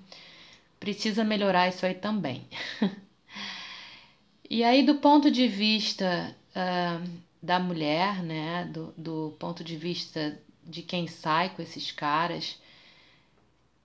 precisa 0.80 1.22
melhorar 1.22 1.68
isso 1.68 1.86
aí 1.86 1.96
também. 1.96 2.48
e 4.50 4.64
aí, 4.64 4.84
do 4.84 4.96
ponto 4.96 5.30
de 5.30 5.50
vista 5.50 6.34
uh, 6.52 7.10
da 7.44 7.60
mulher, 7.60 8.24
né? 8.24 8.70
Do, 8.72 8.94
do 8.98 9.36
ponto 9.38 9.66
de 9.66 9.76
vista 9.76 10.40
de 10.64 10.82
quem 10.82 11.08
sai 11.08 11.50
com 11.50 11.62
esses 11.62 11.92
caras, 11.92 12.58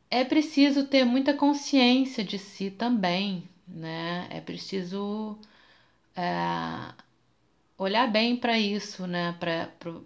é 0.08 0.22
preciso 0.24 0.86
ter 0.86 1.04
muita 1.04 1.34
consciência 1.34 2.22
de 2.22 2.38
si 2.38 2.70
também, 2.70 3.48
né? 3.66 4.28
É 4.30 4.40
preciso 4.40 5.38
é, 6.16 6.94
olhar 7.78 8.10
bem 8.10 8.36
para 8.36 8.58
isso, 8.58 9.06
né? 9.06 9.36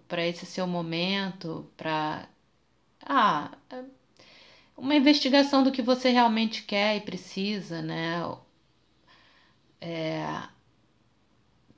Para 0.07 0.27
esse 0.27 0.45
seu 0.45 0.67
momento, 0.67 1.71
para 1.77 2.27
ah, 3.05 3.51
é 3.71 3.83
uma 4.77 4.95
investigação 4.95 5.63
do 5.63 5.71
que 5.71 5.81
você 5.81 6.09
realmente 6.09 6.63
quer 6.63 6.97
e 6.97 7.01
precisa, 7.01 7.81
né? 7.81 8.21
É, 9.81 10.49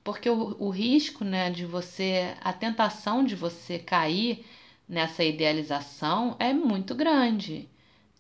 porque 0.04 0.30
o, 0.30 0.56
o 0.60 0.70
risco, 0.70 1.24
né, 1.24 1.50
de 1.52 1.66
você, 1.66 2.36
a 2.42 2.52
tentação 2.54 3.24
de 3.24 3.36
você 3.36 3.80
cair 3.80 4.46
nessa 4.88 5.24
idealização 5.24 6.36
é 6.40 6.54
muito 6.54 6.96
grande 6.96 7.70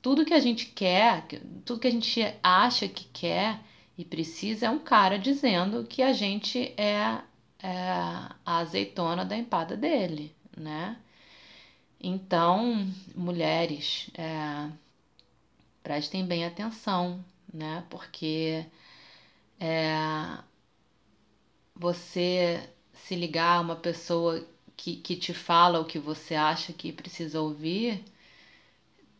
tudo 0.01 0.25
que 0.25 0.33
a 0.33 0.39
gente 0.39 0.65
quer, 0.67 1.27
tudo 1.65 1.79
que 1.79 1.87
a 1.87 1.91
gente 1.91 2.21
acha 2.41 2.87
que 2.87 3.05
quer 3.05 3.59
e 3.97 4.03
precisa 4.03 4.65
é 4.67 4.69
um 4.69 4.79
cara 4.79 5.19
dizendo 5.19 5.85
que 5.85 6.01
a 6.01 6.11
gente 6.13 6.73
é, 6.77 7.21
é 7.59 7.91
a 7.91 8.35
azeitona 8.45 9.23
da 9.23 9.37
empada 9.37 9.77
dele, 9.77 10.35
né? 10.57 10.97
Então, 11.99 12.87
mulheres, 13.15 14.09
é, 14.15 14.71
prestem 15.83 16.25
bem 16.25 16.45
atenção, 16.45 17.23
né? 17.53 17.83
Porque 17.89 18.65
é, 19.59 20.39
você 21.75 22.67
se 22.93 23.15
ligar 23.15 23.57
a 23.57 23.61
uma 23.61 23.75
pessoa 23.75 24.43
que, 24.75 24.95
que 24.95 25.15
te 25.15 25.33
fala 25.33 25.79
o 25.79 25.85
que 25.85 25.99
você 25.99 26.33
acha 26.33 26.73
que 26.73 26.91
precisa 26.91 27.39
ouvir 27.39 28.03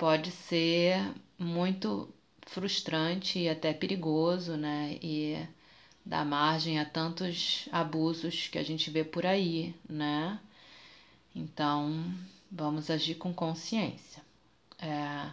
pode 0.02 0.32
ser 0.32 1.14
muito 1.38 2.10
frustrante 2.48 3.38
e 3.38 3.48
até 3.48 3.72
perigoso, 3.72 4.58
né? 4.58 4.98
E 5.00 5.38
dá 6.04 6.26
margem 6.26 6.80
a 6.80 6.86
tantos 6.86 7.70
abusos 7.72 8.48
que 8.48 8.58
a 8.58 8.64
gente 8.64 8.90
vê 8.90 9.04
por 9.04 9.28
aí, 9.28 9.76
né? 9.88 10.40
Então, 11.36 12.04
vamos 12.52 12.90
agir 12.90 13.14
com 13.14 13.32
consciência. 13.32 14.24
É, 14.80 15.30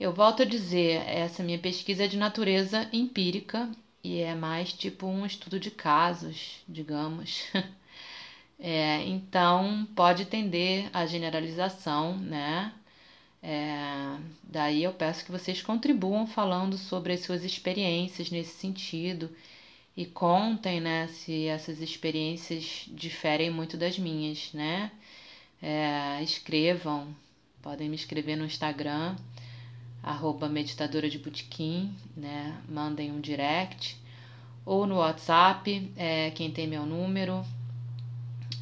eu 0.00 0.14
volto 0.14 0.44
a 0.44 0.46
dizer, 0.46 1.06
essa 1.06 1.42
minha 1.42 1.58
pesquisa 1.58 2.04
é 2.04 2.08
de 2.08 2.16
natureza 2.16 2.88
empírica 2.90 3.70
e 4.02 4.20
é 4.20 4.34
mais 4.34 4.72
tipo 4.72 5.06
um 5.06 5.26
estudo 5.26 5.60
de 5.60 5.70
casos, 5.70 6.62
digamos. 6.66 7.44
É, 8.60 9.06
então, 9.06 9.86
pode 9.94 10.24
tender 10.24 10.90
à 10.92 11.06
generalização, 11.06 12.18
né? 12.18 12.72
É, 13.50 14.18
daí 14.42 14.84
eu 14.84 14.92
peço 14.92 15.24
que 15.24 15.30
vocês 15.30 15.62
contribuam 15.62 16.26
falando 16.26 16.76
sobre 16.76 17.14
as 17.14 17.20
suas 17.20 17.42
experiências 17.44 18.30
nesse 18.30 18.58
sentido 18.58 19.30
e 19.96 20.04
contem, 20.04 20.82
né, 20.82 21.08
se 21.08 21.46
essas 21.46 21.80
experiências 21.80 22.84
diferem 22.88 23.50
muito 23.50 23.78
das 23.78 23.98
minhas, 23.98 24.52
né? 24.52 24.92
É, 25.62 26.22
escrevam, 26.22 27.08
podem 27.62 27.88
me 27.88 27.96
escrever 27.96 28.36
no 28.36 28.44
Instagram, 28.44 29.16
arroba 30.02 30.46
meditadora 30.46 31.08
de 31.08 31.18
botequim, 31.18 31.96
né? 32.14 32.54
Mandem 32.68 33.10
um 33.10 33.18
direct 33.18 33.96
ou 34.66 34.86
no 34.86 34.96
WhatsApp, 34.96 35.90
é, 35.96 36.30
quem 36.32 36.50
tem 36.50 36.66
meu 36.66 36.84
número, 36.84 37.42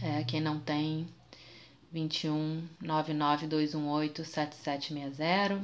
é, 0.01 0.23
quem 0.23 0.41
não 0.41 0.61
tem, 0.61 1.09
21 1.97 2.69
99218 2.83 4.23
7760 4.23 5.63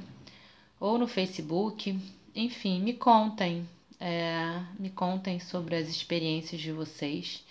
ou 0.81 0.97
no 0.97 1.07
Facebook. 1.07 2.01
Enfim, 2.35 2.81
me 2.81 2.95
contem, 2.95 3.69
é, 4.01 4.59
me 4.79 4.89
contem 4.89 5.39
sobre 5.39 5.77
as 5.77 5.89
experiências 5.89 6.59
de 6.59 6.73
vocês 6.73 7.45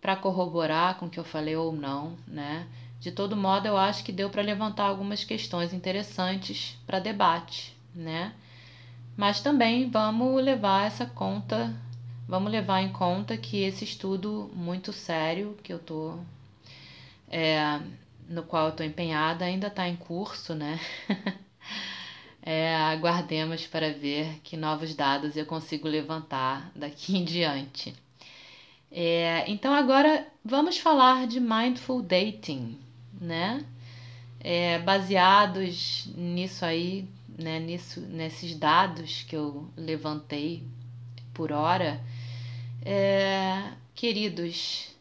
para 0.00 0.16
corroborar 0.16 0.96
com 0.96 1.06
o 1.06 1.10
que 1.10 1.20
eu 1.20 1.24
falei 1.24 1.54
ou 1.54 1.72
não, 1.72 2.16
né? 2.26 2.66
De 2.98 3.12
todo 3.12 3.36
modo, 3.36 3.66
eu 3.68 3.76
acho 3.76 4.02
que 4.02 4.12
deu 4.12 4.30
para 4.30 4.40
levantar 4.40 4.84
algumas 4.84 5.22
questões 5.22 5.74
interessantes 5.74 6.78
para 6.86 6.98
debate, 6.98 7.76
né? 7.94 8.32
Mas 9.14 9.42
também 9.42 9.90
vamos 9.90 10.42
levar 10.42 10.86
essa 10.86 11.04
conta, 11.04 11.74
vamos 12.26 12.50
levar 12.50 12.80
em 12.80 12.92
conta 12.92 13.36
que 13.36 13.58
esse 13.58 13.84
estudo 13.84 14.50
muito 14.54 14.90
sério 14.90 15.54
que 15.62 15.72
eu 15.72 15.78
tô 15.78 16.18
é, 17.28 17.80
no 18.28 18.42
qual 18.42 18.66
eu 18.66 18.70
estou 18.70 18.86
empenhada, 18.86 19.44
ainda 19.44 19.68
está 19.68 19.88
em 19.88 19.96
curso, 19.96 20.54
né? 20.54 20.80
é, 22.42 22.74
aguardemos 22.76 23.66
para 23.66 23.92
ver 23.92 24.40
que 24.42 24.56
novos 24.56 24.94
dados 24.94 25.36
eu 25.36 25.46
consigo 25.46 25.88
levantar 25.88 26.70
daqui 26.74 27.16
em 27.16 27.24
diante. 27.24 27.94
É, 28.90 29.44
então 29.50 29.74
agora 29.74 30.26
vamos 30.44 30.78
falar 30.78 31.26
de 31.26 31.40
mindful 31.40 32.02
dating, 32.02 32.78
né? 33.20 33.64
É, 34.40 34.78
baseados 34.78 36.06
nisso 36.16 36.64
aí, 36.64 37.08
né, 37.36 37.58
nisso, 37.58 38.00
nesses 38.00 38.54
dados 38.54 39.24
que 39.28 39.34
eu 39.34 39.68
levantei 39.76 40.62
por 41.34 41.50
hora, 41.50 42.00
é, 42.84 43.72
queridos, 43.94 44.95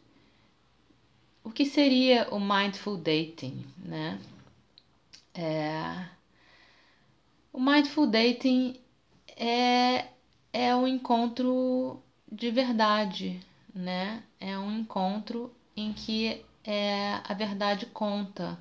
o 1.45 1.51
que 1.51 1.63
seria 1.63 2.27
o 2.31 2.39
mindful 2.39 2.97
dating, 2.97 3.63
né? 3.77 4.19
É, 5.31 6.07
o 7.53 7.59
mindful 7.61 8.07
dating 8.07 8.75
é, 9.37 10.07
é 10.51 10.75
um 10.75 10.87
encontro 10.87 12.01
de 12.31 12.49
verdade, 12.49 13.39
né? 13.73 14.23
É 14.39 14.57
um 14.57 14.79
encontro 14.79 15.53
em 15.77 15.93
que 15.93 16.43
é, 16.63 17.21
a 17.23 17.33
verdade 17.35 17.85
conta, 17.85 18.57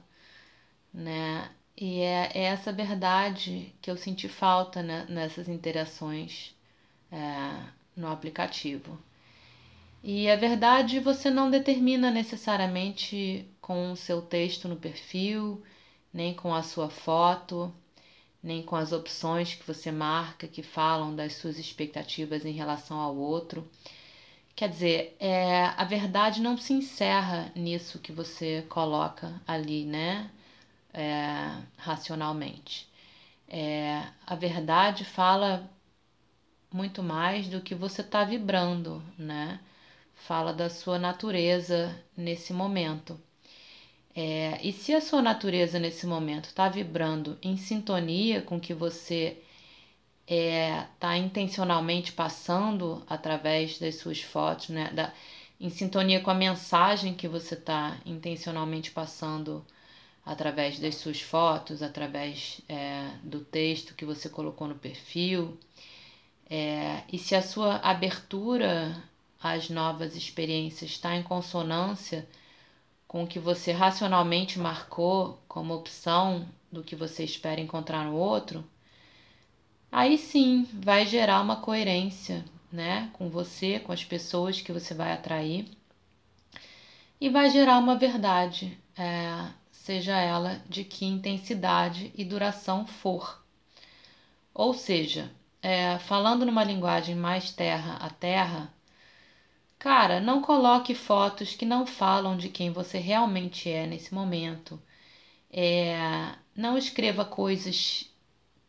né? 0.93 1.51
E 1.77 2.01
é, 2.01 2.31
é 2.35 2.43
essa 2.45 2.71
verdade 2.71 3.75
que 3.81 3.91
eu 3.91 3.97
senti 3.97 4.29
falta 4.29 4.83
né, 4.83 5.07
nessas 5.09 5.49
interações 5.49 6.55
é, 7.11 7.63
no 7.97 8.09
aplicativo. 8.09 8.99
E 10.07 10.29
a 10.31 10.37
verdade 10.37 11.01
você 11.01 11.31
não 11.31 11.51
determina 11.51 12.11
necessariamente 12.11 13.49
com 13.59 13.91
o 13.93 13.97
seu 13.97 14.21
texto 14.21 14.69
no 14.69 14.77
perfil, 14.77 15.65
nem 16.13 16.35
com 16.35 16.55
a 16.55 16.63
sua 16.63 16.91
foto, 16.91 17.73
nem 18.43 18.63
com 18.63 18.77
as 18.77 18.93
opções 18.93 19.55
que 19.55 19.67
você 19.67 19.91
marca 19.91 20.47
que 20.47 20.63
falam 20.63 21.17
das 21.17 21.37
suas 21.37 21.59
expectativas 21.59 22.45
em 22.45 22.53
relação 22.53 22.99
ao 22.99 23.17
outro. 23.17 23.67
Quer 24.55 24.69
dizer, 24.69 25.17
é, 25.19 25.73
a 25.75 25.85
verdade 25.85 26.43
não 26.43 26.59
se 26.59 26.75
encerra 26.75 27.51
nisso 27.57 27.99
que 27.99 28.13
você 28.13 28.63
coloca 28.69 29.41
ali, 29.47 29.87
né? 29.87 30.31
É, 30.93 31.63
racionalmente. 31.79 32.87
É, 33.49 34.05
a 34.27 34.35
verdade 34.35 35.03
fala 35.07 35.67
muito 36.71 37.03
mais 37.03 37.49
do 37.49 37.63
que 37.63 37.75
você 37.75 38.03
está 38.03 38.23
vibrando, 38.23 39.03
né? 39.19 39.61
Fala 40.15 40.53
da 40.53 40.71
sua 40.71 40.99
natureza 40.99 41.95
nesse 42.17 42.53
momento. 42.53 43.21
É, 44.15 44.61
e 44.63 44.73
se 44.73 44.95
a 44.95 45.01
sua 45.01 45.21
natureza 45.21 45.79
nesse 45.79 46.07
momento 46.07 46.45
está 46.47 46.69
vibrando 46.69 47.37
em 47.43 47.57
sintonia 47.57 48.41
com 48.41 48.57
o 48.57 48.61
que 48.61 48.73
você 48.73 49.43
está 50.27 50.35
é, 50.35 50.87
tá 50.99 51.17
intencionalmente 51.19 52.13
passando 52.13 53.03
através 53.09 53.79
das 53.79 53.97
suas 53.97 54.23
fotos, 54.23 54.69
né? 54.71 54.91
Da, 54.93 55.13
em 55.61 55.69
sintonia 55.69 56.21
com 56.21 56.31
a 56.31 56.35
mensagem 56.35 57.15
que 57.15 57.29
você 57.29 57.55
está 57.55 57.99
intencionalmente 58.07 58.91
passando 58.91 59.65
através 60.25 60.79
das 60.79 60.97
suas 60.97 61.21
fotos, 61.21 61.83
através 61.83 62.61
é, 62.69 63.11
do 63.23 63.41
texto 63.41 63.95
que 63.95 64.05
você 64.05 64.29
colocou 64.29 64.67
no 64.67 64.75
perfil. 64.75 65.59
É, 66.49 67.03
e 67.13 67.19
se 67.19 67.35
a 67.35 67.43
sua 67.43 67.77
abertura 67.77 69.03
às 69.45 69.69
novas 69.69 70.17
experiências 70.17 70.93
está 70.93 71.15
em 71.15 71.23
consonância 71.23 72.27
com 73.07 73.25
o 73.25 73.27
que 73.27 73.39
você 73.39 73.73
racionalmente 73.73 74.59
marcou 74.59 75.39
como 75.47 75.75
opção 75.75 76.49
do 76.73 76.83
que 76.83 76.97
você 76.97 77.25
espera 77.25 77.61
encontrar 77.61 78.07
no 78.07 78.17
outro, 78.17 78.65
aí 79.93 80.17
sim 80.17 80.67
vai 80.73 81.05
gerar 81.05 81.43
uma 81.43 81.57
coerência, 81.57 82.43
né, 82.73 83.11
com 83.13 83.29
você, 83.29 83.79
com 83.79 83.93
as 83.93 84.03
pessoas 84.03 84.63
que 84.63 84.73
você 84.73 84.95
vai 84.95 85.13
atrair 85.13 85.69
e 87.21 87.29
vai 87.29 87.51
gerar 87.51 87.79
uma 87.79 87.97
verdade, 87.97 88.79
é, 88.97 89.47
seja 89.71 90.17
ela 90.19 90.63
de 90.71 90.85
que 90.85 91.05
intensidade 91.05 92.11
e 92.17 92.25
duração 92.25 92.87
for. 92.87 93.45
Ou 94.55 94.73
seja, 94.73 95.31
é, 95.61 95.99
falando 95.99 96.47
numa 96.47 96.65
linguagem 96.65 97.15
mais 97.15 97.51
terra 97.51 97.97
a 98.01 98.09
terra, 98.09 98.73
Cara, 99.85 100.19
não 100.19 100.41
coloque 100.41 100.95
fotos 100.95 101.55
que 101.55 101.67
não 101.67 101.87
falam 101.87 102.39
de 102.39 102.49
quem 102.49 102.73
você 102.73 102.97
realmente 102.97 103.69
é 103.69 103.87
nesse 103.87 104.15
momento. 104.15 104.81
É, 105.53 106.35
não 106.57 106.79
escreva 106.79 107.23
coisas 107.23 108.11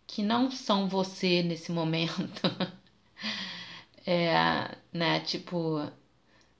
que 0.05 0.21
não 0.21 0.51
são 0.51 0.89
você 0.89 1.41
nesse 1.41 1.71
momento. 1.71 2.41
é, 4.05 4.75
né, 4.91 5.21
tipo, 5.21 5.89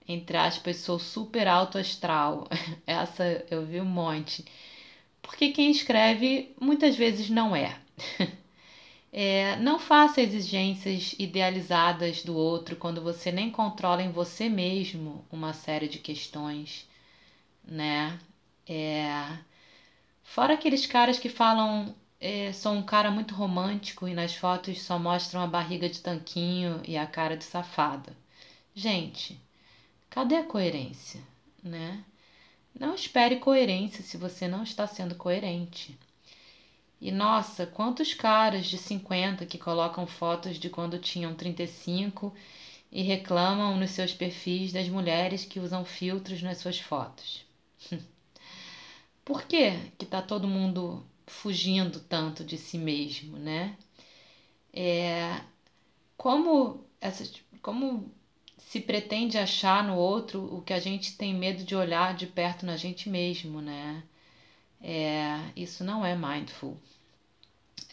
entre 0.08 0.38
aspas, 0.38 0.78
sou 0.78 1.00
super 1.00 1.50
alto 1.50 1.78
astral. 1.78 2.48
Essa 2.88 3.46
eu 3.52 3.66
vi 3.66 3.82
um 3.82 3.86
monte. 3.86 4.46
Porque 5.22 5.50
quem 5.50 5.70
escreve 5.70 6.56
muitas 6.62 6.96
vezes 6.96 7.30
não 7.30 7.54
é. 7.54 7.78
É, 9.18 9.56
não 9.56 9.80
faça 9.80 10.20
exigências 10.22 11.16
idealizadas 11.18 12.22
do 12.22 12.36
outro 12.36 12.76
quando 12.76 13.02
você 13.02 13.32
nem 13.32 13.50
controla 13.50 14.04
em 14.04 14.12
você 14.12 14.50
mesmo 14.50 15.24
uma 15.32 15.54
série 15.54 15.88
de 15.88 16.00
questões, 16.00 16.86
né? 17.64 18.20
É, 18.68 19.38
fora 20.24 20.56
aqueles 20.56 20.86
caras 20.86 21.18
que 21.18 21.30
falam 21.30 21.96
é, 22.20 22.52
sou 22.52 22.74
um 22.74 22.84
cara 22.84 23.10
muito 23.10 23.34
romântico 23.36 24.06
e 24.06 24.14
nas 24.14 24.36
fotos 24.36 24.82
só 24.82 25.00
mostram 25.00 25.42
a 25.42 25.48
barriga 25.48 25.90
de 25.90 26.02
tanquinho 26.02 26.82
e 26.86 26.98
a 26.98 27.08
cara 27.08 27.38
de 27.38 27.46
safada. 27.46 28.18
Gente, 28.76 29.40
cadê 30.10 30.36
a 30.38 30.44
coerência, 30.44 31.22
né? 31.64 32.04
Não 32.78 32.96
espere 32.96 33.38
coerência 33.38 34.04
se 34.04 34.18
você 34.18 34.48
não 34.48 34.64
está 34.64 34.88
sendo 34.88 35.16
coerente. 35.16 35.98
E 37.06 37.12
nossa, 37.12 37.68
quantos 37.68 38.16
caras 38.16 38.66
de 38.66 38.80
50 38.80 39.46
que 39.46 39.60
colocam 39.60 40.08
fotos 40.08 40.58
de 40.58 40.72
quando 40.72 40.98
tinham 40.98 41.36
35 41.36 42.34
e 42.92 43.04
reclamam 43.04 43.78
nos 43.78 43.92
seus 43.92 44.12
perfis 44.12 44.74
das 44.74 44.90
mulheres 44.90 45.46
que 45.46 45.60
usam 45.60 45.86
filtros 45.86 46.42
nas 46.42 46.58
suas 46.58 46.80
fotos. 46.80 47.46
Por 49.24 49.44
que 49.44 49.76
que 50.00 50.06
tá 50.08 50.20
todo 50.20 50.48
mundo 50.48 51.06
fugindo 51.28 52.00
tanto 52.00 52.44
de 52.44 52.58
si 52.58 52.76
mesmo, 52.76 53.38
né? 53.38 53.76
É, 54.74 55.44
como 56.18 56.84
essas, 57.00 57.32
como 57.62 58.12
se 58.58 58.80
pretende 58.80 59.38
achar 59.38 59.84
no 59.84 59.96
outro 59.96 60.44
o 60.52 60.60
que 60.60 60.74
a 60.74 60.80
gente 60.80 61.14
tem 61.14 61.36
medo 61.36 61.64
de 61.64 61.76
olhar 61.76 62.16
de 62.16 62.26
perto 62.26 62.66
na 62.66 62.76
gente 62.76 63.08
mesmo, 63.10 63.62
né? 63.62 64.04
É, 64.82 65.52
isso 65.56 65.84
não 65.84 66.04
é 66.06 66.16
mindful. 66.16 66.76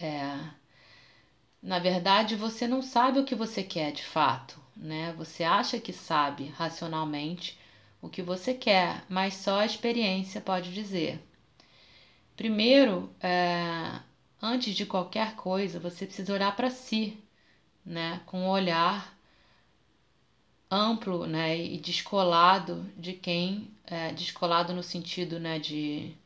É, 0.03 0.51
na 1.63 1.79
verdade, 1.79 2.35
você 2.37 2.67
não 2.67 2.83
sabe 2.83 3.21
o 3.21 3.25
que 3.25 3.35
você 3.35 3.63
quer 3.63 3.93
de 3.93 4.03
fato, 4.03 4.61
né? 4.77 5.15
Você 5.17 5.45
acha 5.45 5.79
que 5.79 5.93
sabe 5.93 6.47
racionalmente 6.49 7.59
o 8.01 8.09
que 8.09 8.23
você 8.23 8.53
quer, 8.53 9.05
mas 9.09 9.35
só 9.35 9.61
a 9.61 9.67
experiência 9.67 10.41
pode 10.41 10.73
dizer. 10.75 11.21
Primeiro, 12.37 13.15
é, 13.21 14.01
antes 14.41 14.75
de 14.75 14.85
qualquer 14.87 15.37
coisa, 15.37 15.79
você 15.79 16.05
precisa 16.07 16.35
olhar 16.35 16.55
para 16.57 16.71
si, 16.71 17.17
né? 17.85 18.21
Com 18.27 18.41
um 18.41 18.49
olhar 18.49 19.17
amplo, 20.71 21.27
né? 21.27 21.57
E 21.57 21.79
descolado 21.79 22.85
de 22.97 23.13
quem, 23.13 23.71
é, 23.87 24.13
descolado 24.13 24.73
no 24.73 24.83
sentido, 24.83 25.39
né? 25.39 25.59
De 25.59 26.17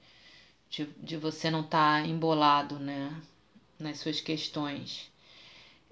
de, 0.71 0.87
de 1.03 1.17
você 1.17 1.51
não 1.51 1.61
estar 1.63 2.03
tá 2.03 2.09
embolado 2.09 2.79
né, 2.79 3.15
nas 3.79 3.99
suas 3.99 4.21
questões. 4.21 5.11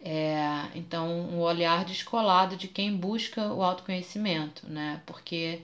É, 0.00 0.68
então, 0.74 1.08
um 1.30 1.40
olhar 1.40 1.84
descolado 1.84 2.56
de 2.56 2.68
quem 2.68 2.94
busca 2.96 3.52
o 3.52 3.62
autoconhecimento, 3.62 4.68
né? 4.68 5.02
Porque 5.06 5.62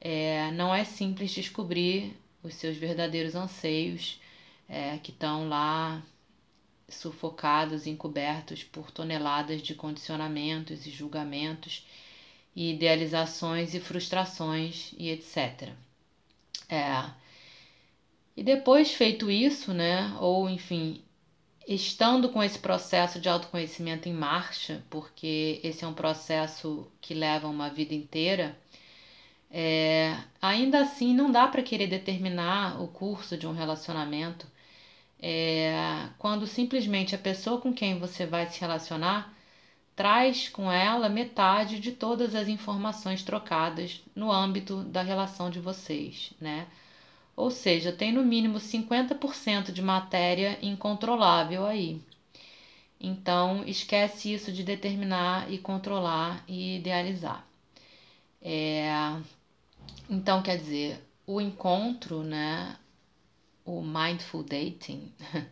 é, 0.00 0.50
não 0.52 0.74
é 0.74 0.84
simples 0.84 1.30
descobrir 1.30 2.16
os 2.42 2.54
seus 2.54 2.76
verdadeiros 2.76 3.34
anseios 3.34 4.20
é, 4.68 4.98
que 4.98 5.10
estão 5.10 5.48
lá 5.48 6.02
sufocados, 6.88 7.86
encobertos 7.86 8.64
por 8.64 8.90
toneladas 8.90 9.62
de 9.62 9.74
condicionamentos 9.74 10.86
e 10.86 10.90
julgamentos 10.90 11.86
e 12.54 12.72
idealizações 12.72 13.74
e 13.74 13.80
frustrações 13.80 14.92
e 14.98 15.08
etc. 15.08 15.70
É, 16.68 17.10
e 18.36 18.42
depois 18.42 18.92
feito 18.92 19.30
isso, 19.30 19.72
né, 19.72 20.16
ou 20.20 20.48
enfim, 20.48 21.02
estando 21.74 22.28
com 22.30 22.42
esse 22.42 22.58
processo 22.58 23.20
de 23.20 23.28
autoconhecimento 23.28 24.08
em 24.08 24.12
marcha, 24.12 24.82
porque 24.90 25.60
esse 25.62 25.84
é 25.84 25.88
um 25.88 25.94
processo 25.94 26.90
que 27.00 27.14
leva 27.14 27.46
uma 27.48 27.70
vida 27.70 27.94
inteira, 27.94 28.58
é, 29.50 30.16
ainda 30.42 30.80
assim 30.80 31.14
não 31.14 31.30
dá 31.30 31.46
para 31.46 31.62
querer 31.62 31.86
determinar 31.86 32.82
o 32.82 32.88
curso 32.88 33.36
de 33.36 33.46
um 33.46 33.52
relacionamento 33.52 34.46
é, 35.22 36.08
quando 36.18 36.46
simplesmente 36.46 37.14
a 37.14 37.18
pessoa 37.18 37.60
com 37.60 37.72
quem 37.72 37.98
você 37.98 38.26
vai 38.26 38.46
se 38.46 38.60
relacionar 38.60 39.34
traz 39.94 40.48
com 40.48 40.72
ela 40.72 41.08
metade 41.08 41.78
de 41.78 41.92
todas 41.92 42.34
as 42.34 42.48
informações 42.48 43.22
trocadas 43.22 44.02
no 44.14 44.32
âmbito 44.32 44.82
da 44.84 45.02
relação 45.02 45.50
de 45.50 45.60
vocês, 45.60 46.32
né? 46.40 46.66
Ou 47.40 47.50
seja, 47.50 47.90
tem 47.90 48.12
no 48.12 48.22
mínimo 48.22 48.60
50% 48.60 49.72
de 49.72 49.80
matéria 49.80 50.58
incontrolável 50.60 51.64
aí. 51.64 51.98
Então, 53.00 53.64
esquece 53.66 54.30
isso 54.30 54.52
de 54.52 54.62
determinar 54.62 55.50
e 55.50 55.56
controlar 55.56 56.44
e 56.46 56.76
idealizar. 56.76 57.46
É, 58.42 58.90
então, 60.10 60.42
quer 60.42 60.58
dizer, 60.58 61.02
o 61.26 61.40
encontro, 61.40 62.22
né, 62.22 62.76
o 63.64 63.80
mindful 63.80 64.42
dating, 64.42 65.10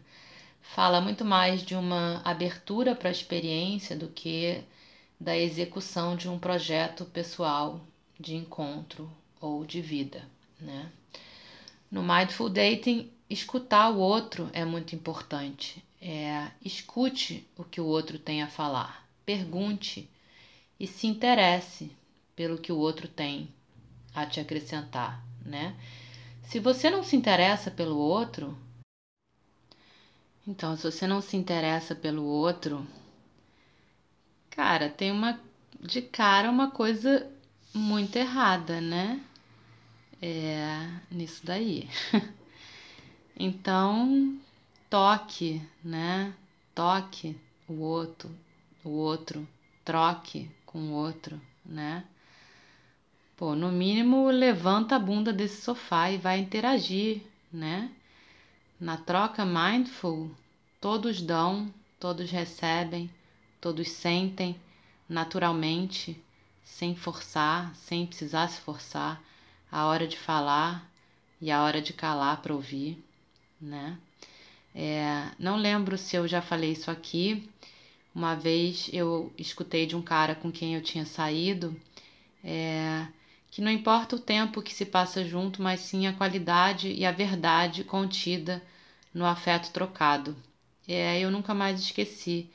fala 0.61 1.01
muito 1.01 1.25
mais 1.25 1.63
de 1.63 1.75
uma 1.75 2.21
abertura 2.23 2.95
para 2.95 3.09
a 3.09 3.13
experiência 3.13 3.97
do 3.97 4.09
que 4.09 4.63
da 5.19 5.35
execução 5.39 6.15
de 6.15 6.29
um 6.29 6.39
projeto 6.39 7.07
pessoal 7.07 7.81
de 8.21 8.37
encontro 8.37 9.11
ou 9.41 9.65
de 9.65 9.81
vida, 9.81 10.29
né? 10.61 10.93
No 11.91 12.03
Mindful 12.03 12.51
Dating, 12.51 13.11
escutar 13.31 13.91
o 13.91 13.99
outro 13.99 14.51
é 14.53 14.65
muito 14.65 14.95
importante. 14.95 15.83
É, 16.01 16.51
escute 16.65 17.47
o 17.57 17.65
que 17.65 17.81
o 17.81 17.87
outro 17.87 18.19
tem 18.19 18.43
a 18.43 18.47
falar, 18.47 19.09
pergunte 19.27 20.09
e 20.79 20.87
se 20.87 21.09
interesse 21.09 21.91
pelo 22.37 22.59
que 22.59 22.71
o 22.71 22.79
outro 22.79 23.09
tem 23.09 23.49
a 24.15 24.25
te 24.25 24.39
acrescentar, 24.39 25.25
né? 25.45 25.75
Se 26.45 26.61
você 26.61 26.89
não 26.89 27.03
se 27.03 27.17
interessa 27.17 27.71
pelo 27.71 27.97
outro, 27.97 28.57
então 30.47 30.77
se 30.77 30.85
você 30.85 31.07
não 31.07 31.21
se 31.21 31.37
interessa 31.37 31.95
pelo 31.95 32.25
outro, 32.25 32.87
cara, 34.51 34.89
tem 34.89 35.11
uma 35.11 35.41
de 35.81 36.03
cara 36.03 36.51
uma 36.51 36.71
coisa 36.71 37.31
muito 37.75 38.17
errada, 38.17 38.81
né? 38.81 39.21
É, 40.21 40.89
nisso 41.11 41.47
daí. 41.47 41.89
então, 43.39 44.39
toque, 44.91 45.63
né? 45.83 46.35
Toque 46.75 47.37
o 47.69 47.75
outro, 47.81 48.31
o 48.85 48.91
outro, 48.91 49.47
troque 49.85 50.51
com 50.67 50.79
o 50.79 50.93
outro, 50.93 51.41
né? 51.65 52.05
Pô, 53.37 53.55
no 53.55 53.71
mínimo 53.71 54.29
levanta 54.31 54.97
a 54.97 54.99
bunda 54.99 55.33
desse 55.33 55.63
sofá 55.63 56.11
e 56.11 56.19
vai 56.19 56.41
interagir, 56.41 57.23
né? 57.53 57.91
Na 58.81 58.97
troca 58.97 59.45
mindful, 59.45 60.31
todos 60.81 61.23
dão, 61.23 61.73
todos 62.01 62.31
recebem, 62.31 63.09
todos 63.61 63.89
sentem 63.89 64.59
naturalmente, 65.09 66.21
sem 66.65 66.95
forçar, 66.95 67.75
sem 67.75 68.07
precisar 68.07 68.49
se 68.49 68.61
forçar, 68.61 69.23
a 69.71 69.87
hora 69.87 70.07
de 70.07 70.19
falar 70.19 70.91
e 71.41 71.51
a 71.51 71.63
hora 71.63 71.81
de 71.83 71.93
calar 71.93 72.43
para 72.43 72.55
ouvir, 72.55 73.03
né? 73.61 73.99
É, 74.75 75.31
não 75.39 75.57
lembro 75.57 75.99
se 75.99 76.17
eu 76.17 76.29
já 76.29 76.43
falei 76.43 76.73
isso 76.73 76.91
aqui. 76.91 77.49
Uma 78.15 78.35
vez 78.35 78.91
eu 78.93 79.33
escutei 79.39 79.87
de 79.87 79.97
um 79.97 80.03
cara 80.03 80.35
com 80.35 80.51
quem 80.51 80.75
eu 80.75 80.83
tinha 80.83 81.07
saído 81.07 81.77
é, 82.43 83.07
que 83.51 83.61
não 83.61 83.71
importa 83.71 84.17
o 84.17 84.21
tempo 84.21 84.63
que 84.63 84.75
se 84.75 84.87
passa 84.87 85.25
junto, 85.25 85.63
mas 85.63 85.81
sim 85.81 86.07
a 86.07 86.13
qualidade 86.13 86.91
e 86.93 87.05
a 87.05 87.13
verdade 87.13 87.85
contida 87.85 88.63
no 89.13 89.25
afeto 89.25 89.71
trocado. 89.73 90.37
É, 90.87 91.21
eu 91.21 91.31
nunca 91.31 91.55
mais 91.55 91.81
esqueci. 91.81 92.51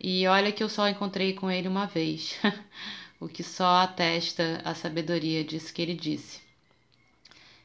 E 0.00 0.26
olha 0.26 0.52
que 0.52 0.62
eu 0.62 0.68
só 0.68 0.88
encontrei 0.88 1.34
com 1.34 1.50
ele 1.50 1.68
uma 1.68 1.86
vez, 1.86 2.38
o 3.24 3.28
que 3.28 3.42
só 3.42 3.78
atesta 3.78 4.60
a 4.64 4.74
sabedoria 4.74 5.42
disso 5.42 5.72
que 5.72 5.80
ele 5.80 5.94
disse. 5.94 6.40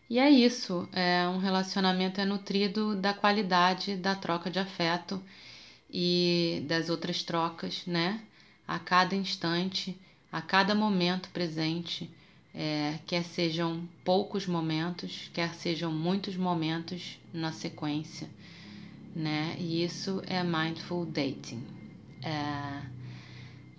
E 0.09 0.17
é 0.17 0.29
isso, 0.29 0.87
é, 0.93 1.27
um 1.27 1.37
relacionamento 1.37 2.19
é 2.21 2.25
nutrido 2.25 2.95
da 2.95 3.13
qualidade 3.13 3.97
da 3.97 4.15
troca 4.15 4.49
de 4.49 4.57
afeto 4.57 5.21
e 5.91 6.63
das 6.65 6.89
outras 6.89 7.23
trocas, 7.23 7.85
né? 7.85 8.21
A 8.65 8.79
cada 8.79 9.15
instante, 9.15 9.99
a 10.31 10.41
cada 10.41 10.73
momento 10.73 11.29
presente, 11.29 12.09
é, 12.55 12.97
quer 13.05 13.23
sejam 13.23 13.87
poucos 14.03 14.47
momentos, 14.47 15.29
quer 15.33 15.53
sejam 15.53 15.91
muitos 15.91 16.37
momentos 16.37 17.19
na 17.33 17.51
sequência, 17.51 18.29
né? 19.15 19.55
E 19.59 19.83
isso 19.83 20.23
é 20.25 20.41
mindful 20.41 21.05
dating. 21.05 21.63
É, 22.23 22.98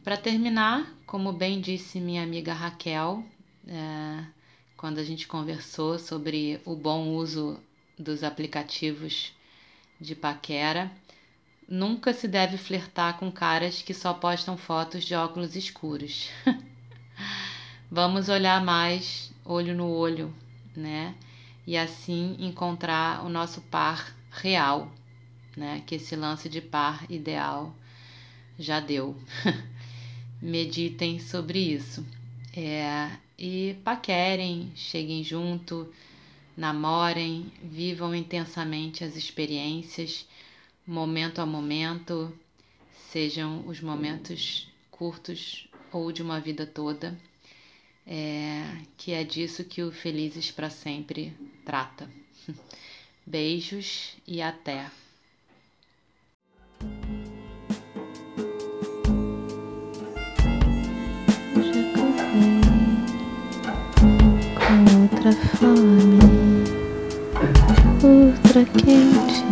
Para 0.02 0.16
terminar, 0.16 0.90
como 1.04 1.30
bem 1.30 1.60
disse 1.60 2.00
minha 2.00 2.22
amiga 2.22 2.54
Raquel, 2.54 3.22
é, 3.68 4.24
quando 4.74 4.98
a 4.98 5.04
gente 5.04 5.26
conversou 5.26 5.98
sobre 5.98 6.58
o 6.64 6.74
bom 6.74 7.08
uso 7.08 7.60
dos 7.98 8.24
aplicativos 8.24 9.30
de 10.00 10.14
paquera. 10.14 10.90
Nunca 11.68 12.14
se 12.14 12.26
deve 12.26 12.56
flertar 12.56 13.18
com 13.18 13.30
caras 13.30 13.82
que 13.82 13.92
só 13.92 14.14
postam 14.14 14.56
fotos 14.56 15.04
de 15.04 15.14
óculos 15.14 15.54
escuros. 15.54 16.30
Vamos 17.90 18.30
olhar 18.30 18.64
mais 18.64 19.30
olho 19.44 19.74
no 19.74 19.86
olho, 19.86 20.34
né? 20.74 21.14
E 21.66 21.76
assim 21.76 22.36
encontrar 22.38 23.22
o 23.22 23.28
nosso 23.28 23.60
par 23.62 24.16
real, 24.30 24.90
né? 25.54 25.82
Que 25.86 25.96
esse 25.96 26.16
lance 26.16 26.48
de 26.48 26.62
par 26.62 27.04
ideal 27.10 27.74
já 28.58 28.80
deu. 28.80 29.14
Meditem 30.42 31.18
sobre 31.20 31.58
isso. 31.58 32.04
É, 32.56 33.10
e 33.38 33.76
paquerem, 33.84 34.72
cheguem 34.74 35.22
junto, 35.22 35.92
namorem, 36.56 37.52
vivam 37.62 38.14
intensamente 38.14 39.04
as 39.04 39.16
experiências, 39.16 40.26
momento 40.86 41.40
a 41.40 41.46
momento, 41.46 42.32
sejam 43.10 43.66
os 43.66 43.80
momentos 43.80 44.68
curtos 44.90 45.68
ou 45.92 46.10
de 46.10 46.22
uma 46.22 46.40
vida 46.40 46.66
toda, 46.66 47.18
é, 48.06 48.64
que 48.96 49.12
é 49.12 49.22
disso 49.22 49.64
que 49.64 49.82
o 49.82 49.92
Felizes 49.92 50.50
para 50.50 50.70
Sempre 50.70 51.32
trata. 51.64 52.10
Beijos 53.26 54.16
e 54.26 54.42
até! 54.42 54.90
Outra 65.20 65.32
fome, 65.58 66.18
outra 68.02 68.64
quente, 68.64 69.44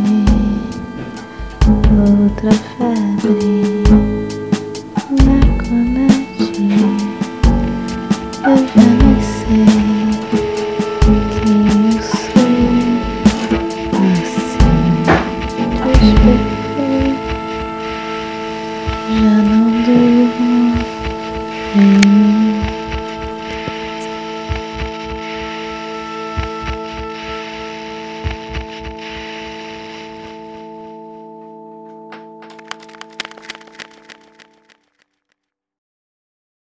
outra 1.92 2.52
febre. 2.78 3.82
Me 5.10 5.34
acomete, 5.44 6.56
eu 8.44 8.56
já 8.56 8.97